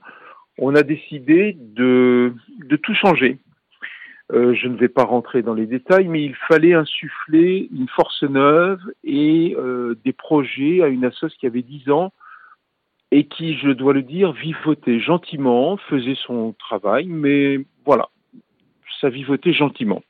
on 0.57 0.75
a 0.75 0.83
décidé 0.83 1.57
de, 1.59 2.33
de 2.65 2.75
tout 2.75 2.93
changer. 2.93 3.39
Euh, 4.31 4.53
je 4.53 4.67
ne 4.67 4.77
vais 4.77 4.87
pas 4.87 5.03
rentrer 5.03 5.41
dans 5.41 5.53
les 5.53 5.65
détails, 5.65 6.07
mais 6.07 6.23
il 6.23 6.35
fallait 6.35 6.73
insuffler 6.73 7.67
une 7.71 7.89
force 7.89 8.23
neuve 8.23 8.79
et 9.03 9.55
euh, 9.57 9.95
des 10.05 10.13
projets 10.13 10.81
à 10.81 10.87
une 10.87 11.03
association 11.03 11.37
qui 11.39 11.47
avait 11.47 11.63
10 11.63 11.89
ans 11.91 12.13
et 13.11 13.25
qui, 13.25 13.57
je 13.57 13.69
dois 13.69 13.93
le 13.93 14.03
dire, 14.03 14.31
vivotait 14.31 15.01
gentiment, 15.01 15.75
faisait 15.75 16.17
son 16.25 16.53
travail, 16.53 17.07
mais 17.07 17.59
voilà, 17.85 18.07
ça 19.01 19.09
vivotait 19.09 19.51
gentiment. 19.51 20.01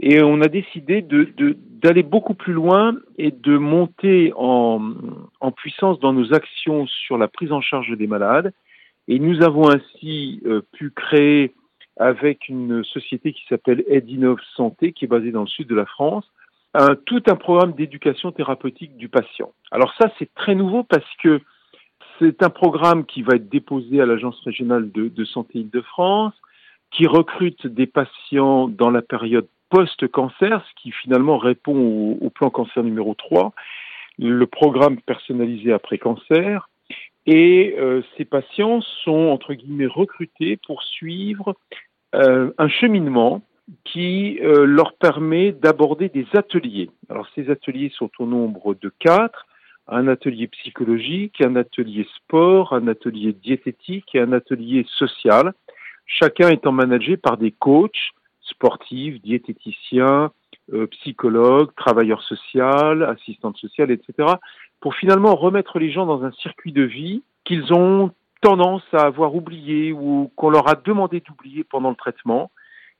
Et 0.00 0.22
on 0.22 0.40
a 0.40 0.48
décidé 0.48 1.02
d'aller 1.02 2.02
beaucoup 2.02 2.32
plus 2.32 2.54
loin 2.54 2.96
et 3.18 3.30
de 3.30 3.58
monter 3.58 4.32
en, 4.34 4.80
puissance 5.56 6.00
dans 6.00 6.14
nos 6.14 6.32
actions 6.32 6.86
sur 6.86 7.18
la 7.18 7.28
prise 7.28 7.52
en 7.52 7.60
charge 7.60 7.90
des 7.96 8.06
malades. 8.06 8.52
Et 9.08 9.18
nous 9.18 9.42
avons 9.42 9.68
ainsi 9.68 10.40
euh, 10.46 10.62
pu 10.72 10.90
créer 10.90 11.52
avec 11.98 12.48
une 12.48 12.82
société 12.82 13.34
qui 13.34 13.42
s'appelle 13.48 13.84
Edinov 13.88 14.38
Santé, 14.56 14.92
qui 14.92 15.04
est 15.04 15.08
basée 15.08 15.32
dans 15.32 15.42
le 15.42 15.48
sud 15.48 15.68
de 15.68 15.74
la 15.74 15.84
France, 15.84 16.24
tout 17.04 17.22
un 17.26 17.34
programme 17.34 17.72
d'éducation 17.72 18.30
thérapeutique 18.32 18.96
du 18.96 19.08
patient. 19.08 19.52
Alors 19.70 19.92
ça, 20.00 20.10
c'est 20.18 20.32
très 20.34 20.54
nouveau 20.54 20.84
parce 20.84 21.04
que 21.22 21.40
c'est 22.18 22.42
un 22.42 22.48
programme 22.48 23.04
qui 23.04 23.22
va 23.22 23.34
être 23.34 23.48
déposé 23.50 24.00
à 24.00 24.06
l'Agence 24.06 24.40
régionale 24.44 24.90
de, 24.92 25.08
de 25.08 25.24
santé 25.24 25.58
Île-de-France, 25.58 26.34
qui 26.90 27.06
recrute 27.06 27.66
des 27.66 27.86
patients 27.86 28.68
dans 28.68 28.90
la 28.90 29.02
période 29.02 29.48
post-cancer, 29.70 30.64
ce 30.68 30.82
qui 30.82 30.90
finalement 30.90 31.38
répond 31.38 32.18
au, 32.20 32.30
plan 32.30 32.50
cancer 32.50 32.82
numéro 32.82 33.14
3, 33.14 33.52
le 34.18 34.46
programme 34.46 35.00
personnalisé 35.00 35.72
après 35.72 35.98
cancer. 35.98 36.68
Et 37.26 37.76
euh, 37.78 38.02
ces 38.16 38.24
patients 38.24 38.80
sont, 39.04 39.28
entre 39.28 39.54
guillemets, 39.54 39.86
recrutés 39.86 40.58
pour 40.66 40.82
suivre 40.82 41.54
euh, 42.14 42.50
un 42.58 42.68
cheminement 42.68 43.42
qui 43.84 44.40
euh, 44.42 44.64
leur 44.64 44.94
permet 44.94 45.52
d'aborder 45.52 46.08
des 46.08 46.26
ateliers. 46.34 46.90
Alors 47.08 47.28
ces 47.34 47.50
ateliers 47.50 47.92
sont 47.94 48.10
au 48.18 48.26
nombre 48.26 48.74
de 48.74 48.92
quatre 48.98 49.46
un 49.90 50.06
atelier 50.08 50.46
psychologique, 50.46 51.40
un 51.40 51.56
atelier 51.56 52.06
sport, 52.16 52.72
un 52.72 52.86
atelier 52.88 53.32
diététique 53.32 54.14
et 54.14 54.20
un 54.20 54.32
atelier 54.32 54.86
social, 54.88 55.52
chacun 56.06 56.48
étant 56.48 56.72
managé 56.72 57.16
par 57.16 57.36
des 57.36 57.50
coachs 57.50 58.12
sportifs, 58.50 59.20
diététiciens, 59.22 60.30
euh, 60.72 60.86
psychologues, 60.88 61.70
travailleurs 61.76 62.22
sociaux, 62.22 63.02
assistantes 63.02 63.56
sociales, 63.56 63.90
etc., 63.90 64.28
pour 64.80 64.94
finalement 64.94 65.34
remettre 65.34 65.78
les 65.78 65.90
gens 65.90 66.06
dans 66.06 66.24
un 66.24 66.32
circuit 66.32 66.72
de 66.72 66.82
vie 66.82 67.22
qu'ils 67.44 67.72
ont 67.72 68.12
tendance 68.40 68.82
à 68.92 69.02
avoir 69.02 69.34
oublié 69.34 69.92
ou 69.92 70.30
qu'on 70.36 70.50
leur 70.50 70.68
a 70.68 70.74
demandé 70.74 71.20
d'oublier 71.20 71.64
pendant 71.64 71.90
le 71.90 71.96
traitement 71.96 72.50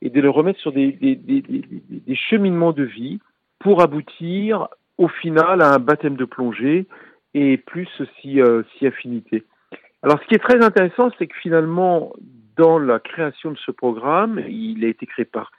et 0.03 0.11
de 0.11 0.21
les 0.21 0.29
remettre 0.29 0.61
sur 0.61 0.73
des, 0.73 0.93
des, 0.93 2.15
cheminements 2.15 2.73
de 2.73 2.83
vie 2.83 3.21
pour 3.59 3.83
aboutir 3.83 4.69
au 4.99 5.09
final 5.09 5.63
à 5.63 5.75
un 5.75 5.79
baptême 5.79 6.17
de 6.17 6.25
plongée 6.25 6.87
et 7.35 7.57
plus 7.57 7.89
euh, 8.01 8.65
si 8.79 8.87
affinité. 8.87 9.45
Alors 10.03 10.19
ce 10.21 10.27
qui 10.27 10.35
est 10.35 10.39
très 10.39 10.63
intéressant, 10.65 11.11
c'est 11.19 11.27
que 11.27 11.37
finalement, 11.37 12.13
dans 12.61 12.79
la 12.79 12.99
création 12.99 13.53
de 13.53 13.59
ce 13.65 13.71
programme, 13.71 14.43
il 14.47 14.85
a 14.85 14.89
été 14.89 15.07
créé 15.07 15.25
par 15.25 15.51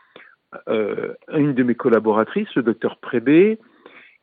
euh, 0.68 1.16
une 1.34 1.56
de 1.56 1.64
mes 1.64 1.74
collaboratrices, 1.74 2.54
le 2.56 2.62
docteur 2.62 2.98
Prébé. 2.98 3.58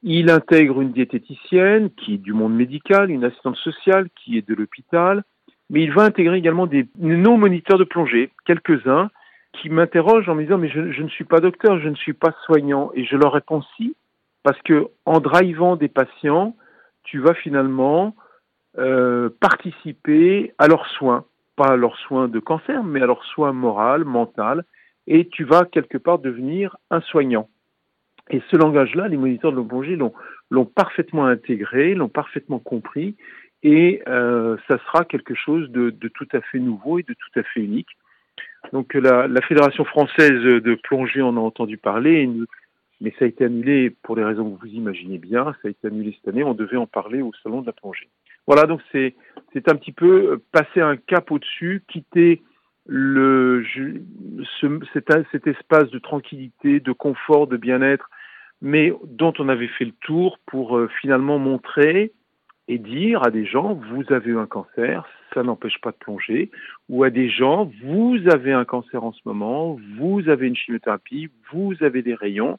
Il 0.04 0.30
intègre 0.30 0.80
une 0.80 0.92
diététicienne 0.92 1.90
qui 1.90 2.14
est 2.14 2.18
du 2.18 2.32
monde 2.32 2.54
médical, 2.54 3.10
une 3.10 3.24
assistante 3.24 3.56
sociale 3.56 4.08
qui 4.14 4.38
est 4.38 4.48
de 4.48 4.54
l'hôpital, 4.54 5.24
mais 5.70 5.82
il 5.82 5.92
va 5.92 6.04
intégrer 6.04 6.36
également 6.36 6.68
des 6.68 6.86
non-moniteurs 7.00 7.78
de 7.78 7.84
plongée, 7.84 8.30
quelques-uns, 8.46 9.10
qui 9.54 9.70
m'interrogent 9.70 10.28
en 10.28 10.36
me 10.36 10.44
disant 10.44 10.58
mais 10.58 10.68
je, 10.68 10.92
je, 10.92 11.02
ne 11.02 11.08
suis 11.08 11.24
pas 11.24 11.40
docteur, 11.40 11.80
je 11.80 11.88
ne 11.88 11.96
suis 11.96 12.12
pas 12.12 12.32
soignant, 12.44 12.92
et 12.94 13.04
je 13.04 13.16
leur 13.16 13.32
réponds 13.32 13.62
si, 13.76 13.96
parce 14.44 14.60
que 14.62 14.86
en 15.04 15.18
drivant 15.18 15.74
des 15.74 15.88
patients, 15.88 16.54
tu 17.02 17.18
vas 17.18 17.34
finalement 17.34 18.14
euh, 18.78 19.30
participer 19.40 20.54
à 20.58 20.68
leurs 20.68 20.86
soins, 20.90 21.24
pas 21.58 21.72
à 21.72 21.76
leurs 21.76 21.98
soins 21.98 22.28
de 22.28 22.38
cancer, 22.38 22.84
mais 22.84 23.02
à 23.02 23.06
leurs 23.06 23.24
soins 23.24 23.52
moraux, 23.52 24.04
mentaux, 24.04 24.62
et 25.08 25.28
tu 25.28 25.42
vas 25.44 25.64
quelque 25.64 25.98
part 25.98 26.20
devenir 26.20 26.76
un 26.90 27.00
soignant. 27.00 27.48
Et 28.30 28.40
ce 28.50 28.56
langage-là, 28.56 29.08
les 29.08 29.16
moniteurs 29.16 29.52
de 29.52 29.60
plongée 29.60 29.96
l'ont 29.96 30.64
parfaitement 30.66 31.26
intégré, 31.26 31.94
l'ont 31.94 32.08
parfaitement 32.08 32.60
compris, 32.60 33.16
et 33.64 34.02
euh, 34.06 34.56
ça 34.68 34.78
sera 34.78 35.04
quelque 35.04 35.34
chose 35.34 35.68
de, 35.70 35.90
tout 35.90 36.28
à 36.32 36.40
fait 36.42 36.60
nouveau 36.60 37.00
et 37.00 37.02
de 37.02 37.14
tout 37.14 37.40
à 37.40 37.42
fait 37.42 37.60
unique. 37.60 37.88
Donc 38.72 38.94
la, 38.94 39.28
Fédération 39.42 39.84
française 39.84 40.42
de 40.42 40.74
plongée 40.76 41.22
en 41.22 41.36
a 41.36 41.40
entendu 41.40 41.76
parler, 41.76 42.30
mais 43.00 43.12
ça 43.18 43.24
a 43.24 43.28
été 43.28 43.44
annulé 43.44 43.90
pour 44.02 44.14
les 44.14 44.24
raisons 44.24 44.48
que 44.50 44.60
vous 44.60 44.72
imaginez 44.72 45.18
bien. 45.18 45.56
Ça 45.62 45.68
a 45.68 45.70
été 45.70 45.88
annulé 45.88 46.16
cette 46.16 46.28
année. 46.28 46.44
On 46.44 46.54
devait 46.54 46.76
en 46.76 46.86
parler 46.86 47.22
au 47.22 47.32
salon 47.42 47.62
de 47.62 47.66
la 47.66 47.72
plongée. 47.72 48.08
Voilà, 48.48 48.66
donc 48.66 48.80
c'est 48.90 49.14
c'est 49.52 49.70
un 49.70 49.76
petit 49.76 49.92
peu 49.92 50.32
euh, 50.32 50.42
passer 50.52 50.80
un 50.80 50.96
cap 50.96 51.30
au-dessus, 51.30 51.84
quitter 51.86 52.42
le 52.86 53.62
ce, 54.58 54.80
cet, 54.94 55.12
cet 55.30 55.46
espace 55.46 55.90
de 55.90 55.98
tranquillité, 55.98 56.80
de 56.80 56.92
confort, 56.92 57.46
de 57.46 57.58
bien-être, 57.58 58.08
mais 58.62 58.90
dont 59.04 59.34
on 59.38 59.50
avait 59.50 59.68
fait 59.68 59.84
le 59.84 59.92
tour 60.00 60.38
pour 60.46 60.78
euh, 60.78 60.88
finalement 61.02 61.38
montrer 61.38 62.12
et 62.68 62.78
dire 62.78 63.22
à 63.22 63.30
des 63.30 63.44
gens 63.44 63.74
vous 63.74 64.10
avez 64.10 64.30
eu 64.30 64.38
un 64.38 64.46
cancer, 64.46 65.06
ça 65.34 65.42
n'empêche 65.42 65.78
pas 65.82 65.90
de 65.90 65.96
plonger, 65.96 66.50
ou 66.88 67.04
à 67.04 67.10
des 67.10 67.28
gens 67.28 67.70
vous 67.84 68.16
avez 68.32 68.54
un 68.54 68.64
cancer 68.64 69.04
en 69.04 69.12
ce 69.12 69.20
moment, 69.26 69.78
vous 69.98 70.26
avez 70.30 70.46
une 70.46 70.56
chimiothérapie, 70.56 71.28
vous 71.52 71.74
avez 71.82 72.00
des 72.00 72.14
rayons, 72.14 72.58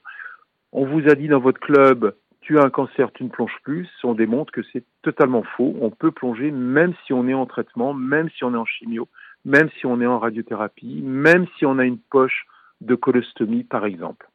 on 0.72 0.86
vous 0.86 1.10
a 1.10 1.16
dit 1.16 1.30
dans 1.30 1.40
votre 1.40 1.60
club, 1.60 2.14
tu 2.50 2.58
as 2.58 2.64
un 2.64 2.72
cancer, 2.72 3.12
tu 3.14 3.24
ne 3.24 3.30
plonges 3.30 3.60
plus. 3.64 3.88
On 4.04 4.16
démontre 4.16 4.52
que 4.52 4.62
c'est 4.74 4.84
totalement 5.04 5.44
faux. 5.56 5.76
On 5.82 5.92
peut 5.92 6.10
plonger 6.10 6.50
même 6.50 6.96
si 7.06 7.14
on 7.14 7.28
est 7.28 7.34
en 7.36 7.46
traitement, 7.46 7.94
même 7.94 8.28
si 8.36 8.44
on 8.44 8.56
est 8.56 8.58
en 8.58 8.66
chimio, 8.66 9.08
même 9.46 9.70
si 9.80 9.86
on 9.86 10.02
est 10.02 10.08
en 10.08 10.18
radiothérapie, 10.18 11.00
même 11.04 11.46
si 11.60 11.68
on 11.68 11.78
a 11.78 11.86
une 11.86 12.00
poche 12.00 12.48
de 12.82 12.96
colostomie, 12.96 13.64
par 13.64 13.86
exemple. 13.86 14.28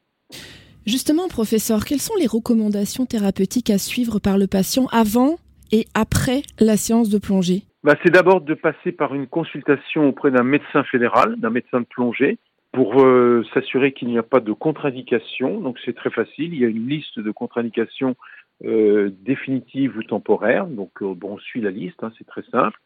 Justement, 0.87 1.27
professeur, 1.27 1.85
quelles 1.85 1.99
sont 1.99 2.15
les 2.17 2.29
recommandations 2.29 3.05
thérapeutiques 3.05 3.71
à 3.71 3.79
suivre 3.79 4.21
par 4.21 4.39
le 4.39 4.47
patient 4.47 4.87
avant 4.93 5.35
et 5.73 5.87
après 5.95 6.43
la 6.61 6.77
séance 6.77 7.09
de 7.09 7.19
plongée? 7.19 7.65
Bah, 7.83 7.97
C'est 8.05 8.13
d'abord 8.13 8.43
de 8.43 8.55
passer 8.55 8.93
par 8.93 9.13
une 9.17 9.27
consultation 9.27 10.09
auprès 10.09 10.31
d'un 10.31 10.45
médecin 10.45 10.85
fédéral, 10.85 11.35
d'un 11.41 11.51
médecin 11.51 11.81
de 11.81 11.87
plongée, 11.87 12.39
pour 12.75 13.01
euh, 13.01 13.45
s'assurer 13.55 13.93
qu'il 13.93 14.09
n'y 14.09 14.19
a 14.19 14.25
pas 14.25 14.41
de 14.41 14.53
contre-indication. 14.53 15.61
Donc 15.61 15.79
c'est 15.85 15.95
très 15.95 16.11
facile, 16.11 16.53
il 16.53 16.61
y 16.61 16.65
a 16.65 16.69
une 16.69 16.89
liste 16.89 17.21
de 17.21 17.31
contre-indications 17.31 18.17
euh, 18.65 19.11
définitives 19.23 19.97
ou 19.97 20.03
temporaires. 20.03 20.67
Donc 20.67 20.91
euh, 21.01 21.15
bon, 21.15 21.35
on 21.35 21.39
suit 21.39 21.61
la 21.61 21.71
liste, 21.71 22.03
hein, 22.03 22.13
c'est 22.19 22.27
très 22.27 22.43
simple. 22.51 22.79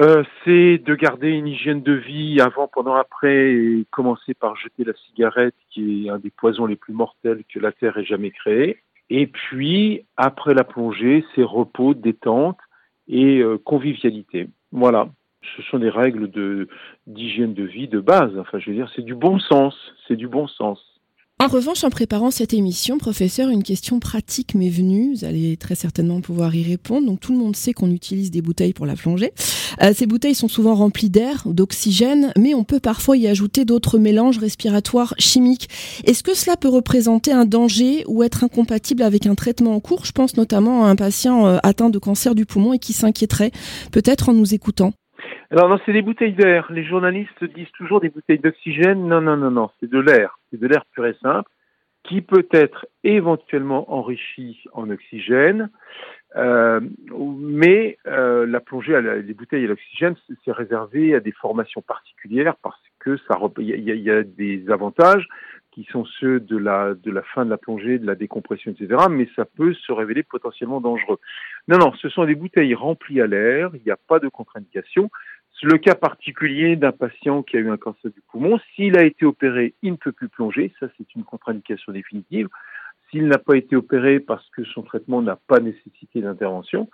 Euh, 0.00 0.24
c'est 0.44 0.78
de 0.78 0.94
garder 0.96 1.28
une 1.28 1.46
hygiène 1.46 1.82
de 1.82 1.92
vie 1.92 2.40
avant, 2.40 2.66
pendant, 2.66 2.94
après, 2.94 3.52
et 3.52 3.86
commencer 3.90 4.34
par 4.34 4.56
jeter 4.56 4.82
la 4.82 4.94
cigarette, 5.06 5.54
qui 5.70 6.06
est 6.06 6.10
un 6.10 6.18
des 6.18 6.30
poisons 6.30 6.66
les 6.66 6.76
plus 6.76 6.94
mortels 6.94 7.44
que 7.52 7.60
la 7.60 7.70
Terre 7.70 7.96
ait 7.96 8.04
jamais 8.04 8.30
créé. 8.30 8.82
Et 9.08 9.26
puis, 9.26 10.04
après 10.16 10.54
la 10.54 10.64
plongée, 10.64 11.24
c'est 11.34 11.42
repos, 11.42 11.94
détente 11.94 12.58
et 13.08 13.42
convivialité. 13.64 14.48
Voilà 14.72 15.08
ce 15.56 15.62
sont 15.62 15.78
des 15.78 15.90
règles 15.90 16.30
de 16.30 16.68
d'hygiène 17.06 17.54
de 17.54 17.64
vie 17.64 17.88
de 17.88 18.00
base. 18.00 18.32
Enfin, 18.38 18.58
je 18.58 18.70
veux 18.70 18.76
dire, 18.76 18.90
c'est 18.94 19.04
du 19.04 19.14
bon 19.14 19.38
sens, 19.38 19.74
c'est 20.06 20.16
du 20.16 20.28
bon 20.28 20.46
sens. 20.46 20.78
En 21.42 21.46
revanche, 21.46 21.84
en 21.84 21.88
préparant 21.88 22.30
cette 22.30 22.52
émission, 22.52 22.98
professeur, 22.98 23.48
une 23.48 23.62
question 23.62 23.98
pratique 23.98 24.54
m'est 24.54 24.68
venue. 24.68 25.14
Vous 25.14 25.24
allez 25.24 25.56
très 25.56 25.74
certainement 25.74 26.20
pouvoir 26.20 26.54
y 26.54 26.62
répondre. 26.62 27.06
Donc, 27.06 27.20
tout 27.20 27.32
le 27.32 27.38
monde 27.38 27.56
sait 27.56 27.72
qu'on 27.72 27.90
utilise 27.90 28.30
des 28.30 28.42
bouteilles 28.42 28.74
pour 28.74 28.84
la 28.84 28.94
plongée. 28.94 29.32
Euh, 29.82 29.92
ces 29.94 30.04
bouteilles 30.04 30.34
sont 30.34 30.48
souvent 30.48 30.74
remplies 30.74 31.08
d'air, 31.08 31.44
d'oxygène, 31.46 32.34
mais 32.36 32.52
on 32.52 32.62
peut 32.62 32.78
parfois 32.78 33.16
y 33.16 33.26
ajouter 33.26 33.64
d'autres 33.64 33.98
mélanges 33.98 34.36
respiratoires 34.36 35.14
chimiques. 35.16 35.70
Est-ce 36.04 36.22
que 36.22 36.34
cela 36.34 36.58
peut 36.58 36.68
représenter 36.68 37.32
un 37.32 37.46
danger 37.46 38.04
ou 38.06 38.22
être 38.22 38.44
incompatible 38.44 39.02
avec 39.02 39.24
un 39.24 39.34
traitement 39.34 39.74
en 39.74 39.80
cours? 39.80 40.04
Je 40.04 40.12
pense 40.12 40.36
notamment 40.36 40.84
à 40.84 40.90
un 40.90 40.96
patient 40.96 41.46
euh, 41.46 41.56
atteint 41.62 41.88
de 41.88 41.98
cancer 41.98 42.34
du 42.34 42.44
poumon 42.44 42.74
et 42.74 42.78
qui 42.78 42.92
s'inquiéterait, 42.92 43.52
peut-être 43.92 44.28
en 44.28 44.34
nous 44.34 44.52
écoutant. 44.52 44.92
Alors 45.50 45.68
non, 45.68 45.80
c'est 45.84 45.92
des 45.92 46.02
bouteilles 46.02 46.32
d'air. 46.32 46.70
Les 46.70 46.84
journalistes 46.84 47.42
disent 47.42 47.72
toujours 47.72 48.00
des 48.00 48.08
bouteilles 48.08 48.38
d'oxygène. 48.38 49.08
Non, 49.08 49.20
non, 49.20 49.36
non, 49.36 49.50
non, 49.50 49.70
c'est 49.80 49.90
de 49.90 49.98
l'air. 49.98 50.38
C'est 50.50 50.60
de 50.60 50.66
l'air 50.66 50.84
pur 50.92 51.06
et 51.06 51.16
simple 51.20 51.50
qui 52.04 52.22
peut 52.22 52.46
être 52.52 52.86
éventuellement 53.04 53.92
enrichi 53.92 54.62
en 54.72 54.88
oxygène. 54.90 55.70
Euh, 56.36 56.80
mais 57.12 57.98
euh, 58.06 58.46
la 58.46 58.60
plongée, 58.60 58.94
à 58.94 59.00
la, 59.00 59.16
les 59.16 59.34
bouteilles 59.34 59.64
à 59.64 59.68
l'oxygène, 59.68 60.14
c'est 60.44 60.52
réservé 60.52 61.14
à 61.14 61.20
des 61.20 61.32
formations 61.32 61.82
particulières 61.82 62.54
parce 62.62 62.80
que 63.00 63.16
ça, 63.28 63.36
il 63.58 63.68
y, 63.68 64.02
y, 64.02 64.10
a 64.10 64.22
des 64.22 64.64
avantages 64.70 65.26
qui 65.72 65.84
sont 65.90 66.04
ceux 66.04 66.40
de 66.40 66.56
la 66.56 66.94
de 66.94 67.10
la 67.10 67.22
fin 67.22 67.44
de 67.44 67.50
la 67.50 67.58
plongée, 67.58 67.98
de 67.98 68.06
la 68.06 68.14
décompression, 68.14 68.70
etc. 68.70 69.06
Mais 69.10 69.28
ça 69.34 69.44
peut 69.44 69.74
se 69.74 69.92
révéler 69.92 70.22
potentiellement 70.22 70.80
dangereux. 70.80 71.18
Non, 71.68 71.78
non, 71.78 71.92
ce 71.94 72.08
sont 72.08 72.24
des 72.24 72.34
bouteilles 72.34 72.74
remplies 72.74 73.20
à 73.20 73.26
l'air. 73.26 73.70
Il 73.74 73.82
n'y 73.84 73.92
a 73.92 73.96
pas 73.96 74.20
de 74.20 74.28
contre-indication 74.28 75.10
le 75.62 75.78
cas 75.78 75.94
particulier 75.94 76.76
d'un 76.76 76.92
patient 76.92 77.42
qui 77.42 77.56
a 77.56 77.60
eu 77.60 77.70
un 77.70 77.76
cancer 77.76 78.10
du 78.10 78.20
poumon, 78.30 78.58
s'il 78.74 78.96
a 78.98 79.04
été 79.04 79.24
opéré, 79.26 79.74
il 79.82 79.92
ne 79.92 79.96
peut 79.96 80.12
plus 80.12 80.28
plonger, 80.28 80.72
ça 80.80 80.86
c'est 80.96 81.14
une 81.14 81.24
contre-indication 81.24 81.92
définitive. 81.92 82.48
S'il 83.10 83.26
n'a 83.26 83.38
pas 83.38 83.56
été 83.56 83.74
opéré 83.74 84.20
parce 84.20 84.48
que 84.50 84.64
son 84.64 84.82
traitement 84.82 85.20
n'a 85.20 85.36
pas 85.36 85.58
nécessité 85.58 86.20
d'intervention, 86.20 86.88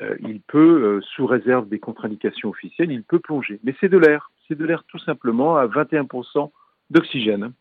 euh, 0.00 0.16
il 0.20 0.40
peut, 0.40 0.82
euh, 0.82 1.00
sous 1.14 1.26
réserve 1.26 1.68
des 1.68 1.78
contre-indications 1.78 2.48
officielles, 2.48 2.90
il 2.90 3.04
peut 3.04 3.20
plonger. 3.20 3.60
Mais 3.62 3.74
c'est 3.80 3.88
de 3.88 3.98
l'air, 3.98 4.30
c'est 4.48 4.58
de 4.58 4.64
l'air 4.64 4.84
tout 4.88 4.98
simplement 4.98 5.56
à 5.56 5.66
21% 5.66 6.50
d'oxygène. 6.90 7.52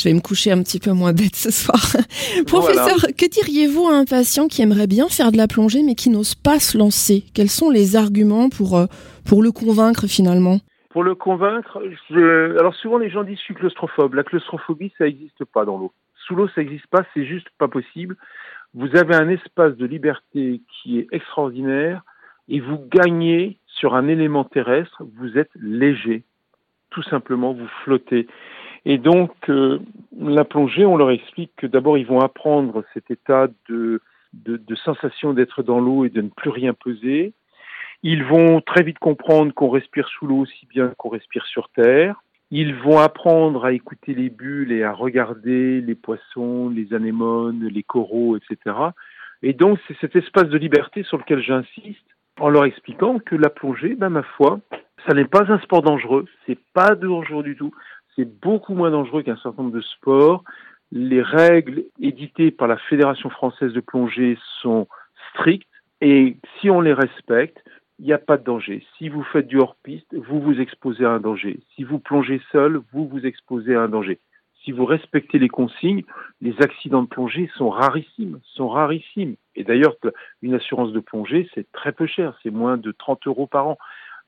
Je 0.00 0.08
vais 0.08 0.14
me 0.14 0.20
coucher 0.20 0.50
un 0.50 0.62
petit 0.62 0.80
peu 0.80 0.92
moins 0.92 1.12
bête 1.12 1.36
ce 1.36 1.50
soir. 1.50 1.76
Professeur, 2.46 2.96
que 3.18 3.28
diriez-vous 3.28 3.86
à 3.86 3.96
un 3.96 4.06
patient 4.06 4.48
qui 4.48 4.62
aimerait 4.62 4.86
bien 4.86 5.08
faire 5.08 5.30
de 5.30 5.36
la 5.36 5.46
plongée 5.46 5.82
mais 5.82 5.94
qui 5.94 6.08
n'ose 6.08 6.34
pas 6.34 6.58
se 6.58 6.78
lancer? 6.78 7.24
Quels 7.34 7.50
sont 7.50 7.68
les 7.68 7.96
arguments 7.96 8.48
pour, 8.48 8.78
euh, 8.78 8.86
pour 9.28 9.42
le 9.42 9.52
convaincre 9.52 10.06
finalement? 10.06 10.60
Pour 10.88 11.02
le 11.02 11.14
convaincre, 11.14 11.82
je... 12.08 12.58
alors 12.58 12.74
souvent 12.76 12.96
les 12.96 13.10
gens 13.10 13.24
disent 13.24 13.36
je 13.36 13.42
suis 13.42 13.54
claustrophobe. 13.54 14.14
La 14.14 14.24
claustrophobie, 14.24 14.90
ça 14.96 15.04
n'existe 15.04 15.44
pas 15.44 15.66
dans 15.66 15.76
l'eau. 15.76 15.92
Sous 16.26 16.34
l'eau, 16.34 16.48
ça 16.48 16.62
n'existe 16.62 16.86
pas, 16.86 17.04
c'est 17.12 17.26
juste 17.26 17.48
pas 17.58 17.68
possible. 17.68 18.16
Vous 18.72 18.96
avez 18.96 19.14
un 19.14 19.28
espace 19.28 19.76
de 19.76 19.84
liberté 19.84 20.62
qui 20.72 20.98
est 20.98 21.08
extraordinaire 21.12 22.04
et 22.48 22.60
vous 22.60 22.78
gagnez 22.90 23.58
sur 23.66 23.94
un 23.94 24.08
élément 24.08 24.44
terrestre, 24.44 25.02
vous 25.18 25.36
êtes 25.36 25.50
léger. 25.60 26.22
Tout 26.88 27.02
simplement, 27.02 27.52
vous 27.52 27.68
flottez. 27.84 28.26
Et 28.86 28.98
donc, 28.98 29.32
euh, 29.48 29.78
la 30.18 30.44
plongée, 30.44 30.86
on 30.86 30.96
leur 30.96 31.10
explique 31.10 31.52
que 31.56 31.66
d'abord, 31.66 31.98
ils 31.98 32.06
vont 32.06 32.20
apprendre 32.20 32.84
cet 32.94 33.10
état 33.10 33.48
de, 33.68 34.00
de, 34.32 34.74
sensation 34.76 35.32
d'être 35.32 35.62
dans 35.62 35.80
l'eau 35.80 36.04
et 36.04 36.10
de 36.10 36.22
ne 36.22 36.28
plus 36.28 36.50
rien 36.50 36.72
peser. 36.72 37.32
Ils 38.02 38.24
vont 38.24 38.60
très 38.60 38.82
vite 38.82 38.98
comprendre 38.98 39.52
qu'on 39.52 39.68
respire 39.68 40.08
sous 40.08 40.26
l'eau 40.26 40.38
aussi 40.38 40.66
bien 40.66 40.92
qu'on 40.96 41.10
respire 41.10 41.44
sur 41.46 41.68
Terre. 41.70 42.22
Ils 42.50 42.74
vont 42.74 42.98
apprendre 42.98 43.64
à 43.64 43.72
écouter 43.72 44.14
les 44.14 44.30
bulles 44.30 44.72
et 44.72 44.82
à 44.82 44.92
regarder 44.92 45.80
les 45.80 45.94
poissons, 45.94 46.68
les 46.68 46.94
anémones, 46.94 47.68
les 47.68 47.82
coraux, 47.82 48.36
etc. 48.36 48.74
Et 49.42 49.52
donc, 49.52 49.78
c'est 49.86 49.96
cet 50.00 50.16
espace 50.16 50.48
de 50.48 50.58
liberté 50.58 51.02
sur 51.02 51.18
lequel 51.18 51.42
j'insiste 51.42 52.06
en 52.40 52.48
leur 52.48 52.64
expliquant 52.64 53.18
que 53.18 53.36
la 53.36 53.50
plongée, 53.50 53.94
ben, 53.94 54.08
ma 54.08 54.22
foi, 54.22 54.60
ça 55.06 55.14
n'est 55.14 55.26
pas 55.26 55.50
un 55.52 55.58
sport 55.60 55.82
dangereux, 55.82 56.26
c'est 56.46 56.58
pas 56.72 56.94
dangereux 56.94 57.42
du 57.42 57.56
tout 57.56 57.72
c'est 58.20 58.40
beaucoup 58.40 58.74
moins 58.74 58.90
dangereux 58.90 59.22
qu'un 59.22 59.36
certain 59.36 59.62
nombre 59.62 59.74
de 59.74 59.80
sports. 59.80 60.44
Les 60.92 61.22
règles 61.22 61.84
éditées 62.00 62.50
par 62.50 62.68
la 62.68 62.76
Fédération 62.76 63.30
française 63.30 63.72
de 63.72 63.80
plongée 63.80 64.36
sont 64.60 64.88
strictes 65.30 65.68
et 66.02 66.36
si 66.58 66.68
on 66.68 66.82
les 66.82 66.92
respecte, 66.92 67.62
il 67.98 68.06
n'y 68.06 68.12
a 68.12 68.18
pas 68.18 68.36
de 68.36 68.44
danger. 68.44 68.84
Si 68.98 69.08
vous 69.08 69.22
faites 69.22 69.46
du 69.46 69.58
hors-piste, 69.58 70.14
vous 70.14 70.40
vous 70.40 70.60
exposez 70.60 71.04
à 71.04 71.10
un 71.12 71.20
danger. 71.20 71.60
Si 71.74 71.84
vous 71.84 71.98
plongez 71.98 72.42
seul, 72.52 72.80
vous 72.92 73.08
vous 73.08 73.24
exposez 73.24 73.74
à 73.74 73.82
un 73.82 73.88
danger. 73.88 74.18
Si 74.64 74.72
vous 74.72 74.84
respectez 74.84 75.38
les 75.38 75.48
consignes, 75.48 76.04
les 76.42 76.54
accidents 76.60 77.02
de 77.02 77.08
plongée 77.08 77.50
sont 77.56 77.70
rarissimes, 77.70 78.40
sont 78.54 78.68
rarissimes. 78.68 79.36
Et 79.56 79.64
d'ailleurs, 79.64 79.96
une 80.42 80.54
assurance 80.54 80.92
de 80.92 81.00
plongée, 81.00 81.48
c'est 81.54 81.70
très 81.72 81.92
peu 81.92 82.06
cher, 82.06 82.38
c'est 82.42 82.50
moins 82.50 82.76
de 82.76 82.92
30 82.92 83.26
euros 83.26 83.46
par 83.46 83.68
an. 83.68 83.78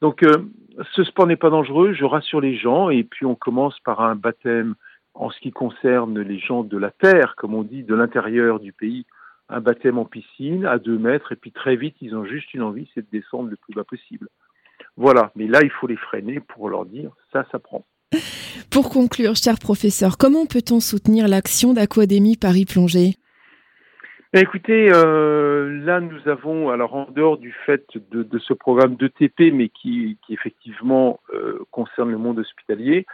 Donc, 0.03 0.25
euh, 0.25 0.51
ce 0.95 1.05
sport 1.05 1.29
n'est 1.29 1.37
pas 1.37 1.49
dangereux, 1.49 1.95
je 1.95 2.05
rassure 2.05 2.41
les 2.41 2.57
gens, 2.57 2.91
et 2.91 3.05
puis 3.05 3.25
on 3.25 3.37
commence 3.37 3.79
par 3.81 4.01
un 4.01 4.17
baptême 4.17 4.75
en 5.15 5.31
ce 5.31 5.39
qui 5.39 5.53
concerne 5.53 6.19
les 6.19 6.41
gens 6.41 6.65
de 6.65 6.77
la 6.77 6.91
terre, 6.91 7.35
comme 7.37 7.55
on 7.55 7.63
dit, 7.63 7.85
de 7.85 7.95
l'intérieur 7.95 8.59
du 8.59 8.73
pays, 8.73 9.07
un 9.49 9.61
baptême 9.61 9.99
en 9.99 10.05
piscine 10.05 10.67
à 10.67 10.79
deux 10.79 10.99
mètres, 10.99 11.31
et 11.31 11.37
puis 11.37 11.53
très 11.53 11.77
vite, 11.77 11.95
ils 12.01 12.17
ont 12.17 12.25
juste 12.25 12.53
une 12.53 12.63
envie, 12.63 12.91
c'est 12.95 13.03
de 13.03 13.17
descendre 13.17 13.49
le 13.49 13.57
plus 13.57 13.75
bas 13.75 13.85
possible. 13.85 14.29
Voilà, 14.97 15.31
mais 15.37 15.47
là, 15.47 15.61
il 15.63 15.71
faut 15.71 15.87
les 15.87 15.97
freiner 15.97 16.41
pour 16.41 16.69
leur 16.69 16.85
dire, 16.85 17.13
ça, 17.33 17.47
ça 17.53 17.61
prend. 17.61 17.85
Pour 18.71 18.91
conclure, 18.91 19.37
cher 19.37 19.55
professeur, 19.61 20.19
comment 20.19 20.47
peut-on 20.47 20.81
soutenir 20.81 21.29
l'action 21.29 21.75
d'Aquadémie 21.75 22.37
Paris 22.37 22.65
Plongée? 22.65 23.15
Écoutez, 24.41 24.91
euh, 24.91 25.85
là 25.85 26.01
nous 26.01 26.27
avons, 26.27 26.71
alors 26.71 26.95
en 26.95 27.07
dehors 27.11 27.37
du 27.37 27.55
fait 27.67 27.85
de, 28.11 28.23
de 28.23 28.39
ce 28.39 28.55
programme 28.55 28.97
d'ETP, 28.97 29.53
mais 29.53 29.69
qui, 29.69 30.17
qui 30.27 30.33
effectivement 30.33 31.21
euh, 31.35 31.59
concerne 31.71 32.11
le 32.11 32.17
monde 32.17 32.39
hospitalier, 32.39 33.05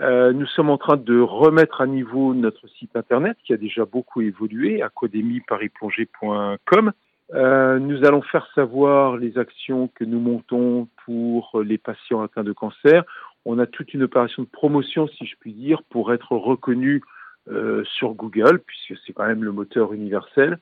euh, 0.00 0.32
nous 0.32 0.46
sommes 0.46 0.70
en 0.70 0.78
train 0.78 0.96
de 0.96 1.18
remettre 1.18 1.80
à 1.80 1.86
niveau 1.86 2.32
notre 2.32 2.68
site 2.68 2.94
internet 2.96 3.36
qui 3.44 3.52
a 3.52 3.56
déjà 3.56 3.84
beaucoup 3.84 4.20
évolué, 4.20 4.82
académie-parisplongée.com. 4.82 6.92
Euh, 7.34 7.78
nous 7.78 8.04
allons 8.04 8.22
faire 8.22 8.46
savoir 8.54 9.16
les 9.16 9.38
actions 9.38 9.88
que 9.94 10.04
nous 10.04 10.20
montons 10.20 10.88
pour 11.04 11.60
les 11.64 11.78
patients 11.78 12.22
atteints 12.22 12.44
de 12.44 12.52
cancer. 12.52 13.02
On 13.44 13.58
a 13.58 13.66
toute 13.66 13.92
une 13.94 14.04
opération 14.04 14.44
de 14.44 14.48
promotion, 14.48 15.08
si 15.08 15.26
je 15.26 15.34
puis 15.40 15.52
dire, 15.52 15.82
pour 15.90 16.12
être 16.12 16.36
reconnu 16.36 16.96
euh, 16.96 17.00
sur 17.84 18.14
Google, 18.14 18.60
puisque 18.66 19.00
c'est 19.04 19.12
quand 19.12 19.26
même 19.26 19.44
le 19.44 19.52
moteur 19.52 19.92
universel. 19.92 20.58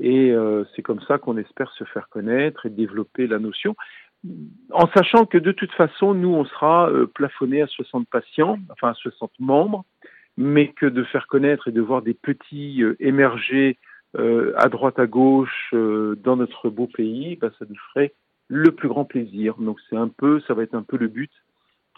Et 0.00 0.32
euh, 0.32 0.64
c'est 0.74 0.82
comme 0.82 1.00
ça 1.02 1.18
qu'on 1.18 1.36
espère 1.36 1.70
se 1.72 1.84
faire 1.84 2.08
connaître 2.08 2.66
et 2.66 2.70
développer 2.70 3.26
la 3.26 3.38
notion, 3.38 3.76
en 4.72 4.88
sachant 4.94 5.26
que 5.26 5.36
de 5.38 5.52
toute 5.52 5.72
façon, 5.72 6.14
nous, 6.14 6.34
on 6.34 6.46
sera 6.46 6.90
euh, 6.90 7.06
plafonné 7.06 7.60
à 7.60 7.66
60 7.66 8.08
patients, 8.08 8.58
enfin 8.70 8.90
à 8.90 8.94
60 8.94 9.30
membres, 9.38 9.84
mais 10.36 10.68
que 10.68 10.86
de 10.86 11.04
faire 11.04 11.26
connaître 11.26 11.68
et 11.68 11.72
de 11.72 11.80
voir 11.80 12.02
des 12.02 12.14
petits 12.14 12.82
émerger 12.98 13.78
à 14.16 14.68
droite, 14.68 15.00
à 15.00 15.06
gauche 15.06 15.72
dans 15.72 16.36
notre 16.36 16.70
beau 16.70 16.86
pays, 16.86 17.36
bah, 17.36 17.50
ça 17.58 17.64
nous 17.68 17.76
ferait 17.92 18.14
le 18.48 18.70
plus 18.70 18.88
grand 18.88 19.04
plaisir. 19.04 19.56
Donc 19.58 19.78
c'est 19.90 19.96
un 19.96 20.08
peu, 20.08 20.40
ça 20.46 20.54
va 20.54 20.62
être 20.62 20.74
un 20.74 20.82
peu 20.82 20.96
le 20.96 21.08
but 21.08 21.30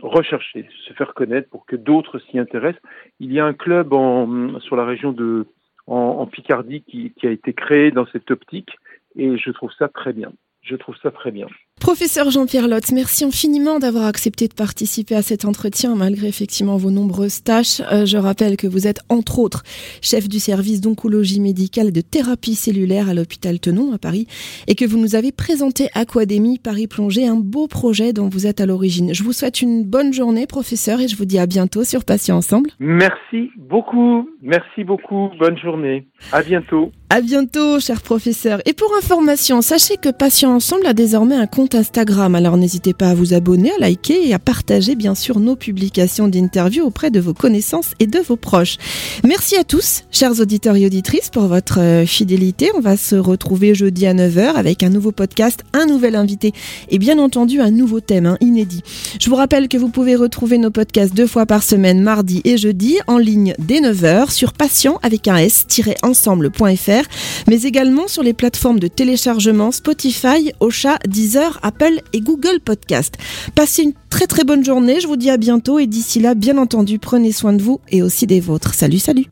rechercher, 0.02 0.68
se 0.86 0.92
faire 0.92 1.14
connaître 1.14 1.48
pour 1.48 1.66
que 1.66 1.76
d'autres 1.76 2.18
s'y 2.18 2.38
intéressent. 2.38 2.82
Il 3.20 3.32
y 3.32 3.40
a 3.40 3.44
un 3.44 3.54
club 3.54 3.92
en, 3.92 4.60
sur 4.60 4.76
la 4.76 4.84
région 4.84 5.12
de 5.12 5.46
en, 5.86 6.26
Picardie 6.26 6.82
qui, 6.82 7.12
qui, 7.12 7.26
a 7.26 7.30
été 7.30 7.52
créé 7.52 7.90
dans 7.90 8.06
cette 8.06 8.30
optique 8.30 8.70
et 9.14 9.38
je 9.38 9.50
trouve 9.50 9.72
ça 9.78 9.88
très 9.88 10.12
bien. 10.12 10.32
Je 10.62 10.74
trouve 10.74 10.96
ça 10.96 11.10
très 11.10 11.30
bien. 11.30 11.46
Professeur 11.78 12.30
Jean-Pierre 12.30 12.68
Lotz, 12.68 12.90
merci 12.90 13.24
infiniment 13.24 13.78
d'avoir 13.78 14.06
accepté 14.06 14.48
de 14.48 14.54
participer 14.54 15.14
à 15.14 15.20
cet 15.20 15.44
entretien 15.44 15.94
malgré 15.94 16.26
effectivement 16.26 16.78
vos 16.78 16.90
nombreuses 16.90 17.44
tâches. 17.44 17.82
Euh, 17.92 18.06
je 18.06 18.16
rappelle 18.16 18.56
que 18.56 18.66
vous 18.66 18.86
êtes 18.86 19.00
entre 19.10 19.38
autres 19.38 19.62
chef 20.00 20.26
du 20.26 20.40
service 20.40 20.80
d'oncologie 20.80 21.38
médicale 21.38 21.88
et 21.88 21.92
de 21.92 22.00
thérapie 22.00 22.54
cellulaire 22.54 23.10
à 23.10 23.14
l'hôpital 23.14 23.60
Tenon 23.60 23.92
à 23.92 23.98
Paris 23.98 24.26
et 24.68 24.74
que 24.74 24.86
vous 24.86 24.96
nous 24.96 25.16
avez 25.16 25.32
présenté 25.32 25.88
Aquadémie 25.92 26.58
Paris 26.58 26.86
Plongée, 26.86 27.26
un 27.26 27.36
beau 27.36 27.68
projet 27.68 28.14
dont 28.14 28.30
vous 28.30 28.46
êtes 28.46 28.62
à 28.62 28.66
l'origine. 28.66 29.12
Je 29.12 29.22
vous 29.22 29.34
souhaite 29.34 29.60
une 29.60 29.84
bonne 29.84 30.14
journée 30.14 30.46
professeur 30.46 31.00
et 31.02 31.08
je 31.08 31.16
vous 31.16 31.26
dis 31.26 31.38
à 31.38 31.44
bientôt 31.44 31.84
sur 31.84 32.06
Patients 32.06 32.38
Ensemble. 32.38 32.70
Merci 32.80 33.50
beaucoup, 33.58 34.26
merci 34.40 34.82
beaucoup, 34.82 35.28
bonne 35.38 35.58
journée. 35.58 36.08
À 36.32 36.42
bientôt. 36.42 36.90
À 37.10 37.20
bientôt, 37.20 37.78
cher 37.78 38.02
professeur. 38.02 38.60
Et 38.66 38.72
pour 38.72 38.90
information, 38.96 39.60
sachez 39.60 39.96
que 39.96 40.08
Patients 40.08 40.54
Ensemble 40.54 40.86
a 40.86 40.92
désormais 40.92 41.36
un 41.36 41.46
compte 41.46 41.65
Instagram, 41.74 42.34
alors 42.34 42.56
n'hésitez 42.56 42.94
pas 42.94 43.08
à 43.08 43.14
vous 43.14 43.34
abonner, 43.34 43.72
à 43.72 43.78
liker 43.80 44.28
et 44.28 44.34
à 44.34 44.38
partager 44.38 44.94
bien 44.94 45.14
sûr 45.14 45.40
nos 45.40 45.56
publications 45.56 46.28
d'interviews 46.28 46.84
auprès 46.84 47.10
de 47.10 47.20
vos 47.20 47.34
connaissances 47.34 47.90
et 47.98 48.06
de 48.06 48.18
vos 48.18 48.36
proches. 48.36 48.76
Merci 49.24 49.56
à 49.56 49.64
tous, 49.64 50.04
chers 50.10 50.40
auditeurs 50.40 50.76
et 50.76 50.86
auditrices, 50.86 51.30
pour 51.30 51.46
votre 51.46 51.80
euh, 51.80 52.06
fidélité. 52.06 52.70
On 52.76 52.80
va 52.80 52.96
se 52.96 53.16
retrouver 53.16 53.74
jeudi 53.74 54.06
à 54.06 54.14
9h 54.14 54.54
avec 54.54 54.82
un 54.82 54.90
nouveau 54.90 55.12
podcast, 55.12 55.64
un 55.72 55.86
nouvel 55.86 56.16
invité 56.16 56.52
et 56.88 56.98
bien 56.98 57.18
entendu 57.18 57.60
un 57.60 57.70
nouveau 57.70 58.00
thème 58.00 58.26
hein, 58.26 58.38
inédit. 58.40 58.82
Je 59.20 59.28
vous 59.28 59.36
rappelle 59.36 59.68
que 59.68 59.76
vous 59.76 59.88
pouvez 59.88 60.16
retrouver 60.16 60.58
nos 60.58 60.70
podcasts 60.70 61.14
deux 61.14 61.26
fois 61.26 61.46
par 61.46 61.62
semaine, 61.62 62.00
mardi 62.00 62.40
et 62.44 62.56
jeudi, 62.56 62.98
en 63.06 63.18
ligne 63.18 63.54
dès 63.58 63.80
9h 63.80 64.30
sur 64.30 64.52
patient 64.52 64.98
avec 65.02 65.28
un 65.28 65.36
s-ensemble.fr 65.36 67.06
mais 67.48 67.62
également 67.62 68.08
sur 68.08 68.22
les 68.22 68.32
plateformes 68.32 68.78
de 68.78 68.88
téléchargement 68.88 69.72
Spotify, 69.72 70.52
Ocha, 70.60 70.98
Deezer, 71.06 71.55
Apple 71.62 72.00
et 72.12 72.20
Google 72.20 72.60
Podcast. 72.64 73.16
Passez 73.54 73.82
une 73.82 73.92
très 74.10 74.26
très 74.26 74.44
bonne 74.44 74.64
journée, 74.64 75.00
je 75.00 75.06
vous 75.06 75.16
dis 75.16 75.30
à 75.30 75.36
bientôt 75.36 75.78
et 75.78 75.86
d'ici 75.86 76.20
là, 76.20 76.34
bien 76.34 76.58
entendu, 76.58 76.98
prenez 76.98 77.32
soin 77.32 77.52
de 77.52 77.62
vous 77.62 77.80
et 77.88 78.02
aussi 78.02 78.26
des 78.26 78.40
vôtres. 78.40 78.74
Salut, 78.74 78.98
salut. 78.98 79.26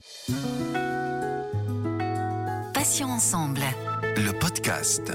Passions 2.73 3.09
ensemble. 3.09 3.61
Le 4.17 4.33
podcast. 4.39 5.13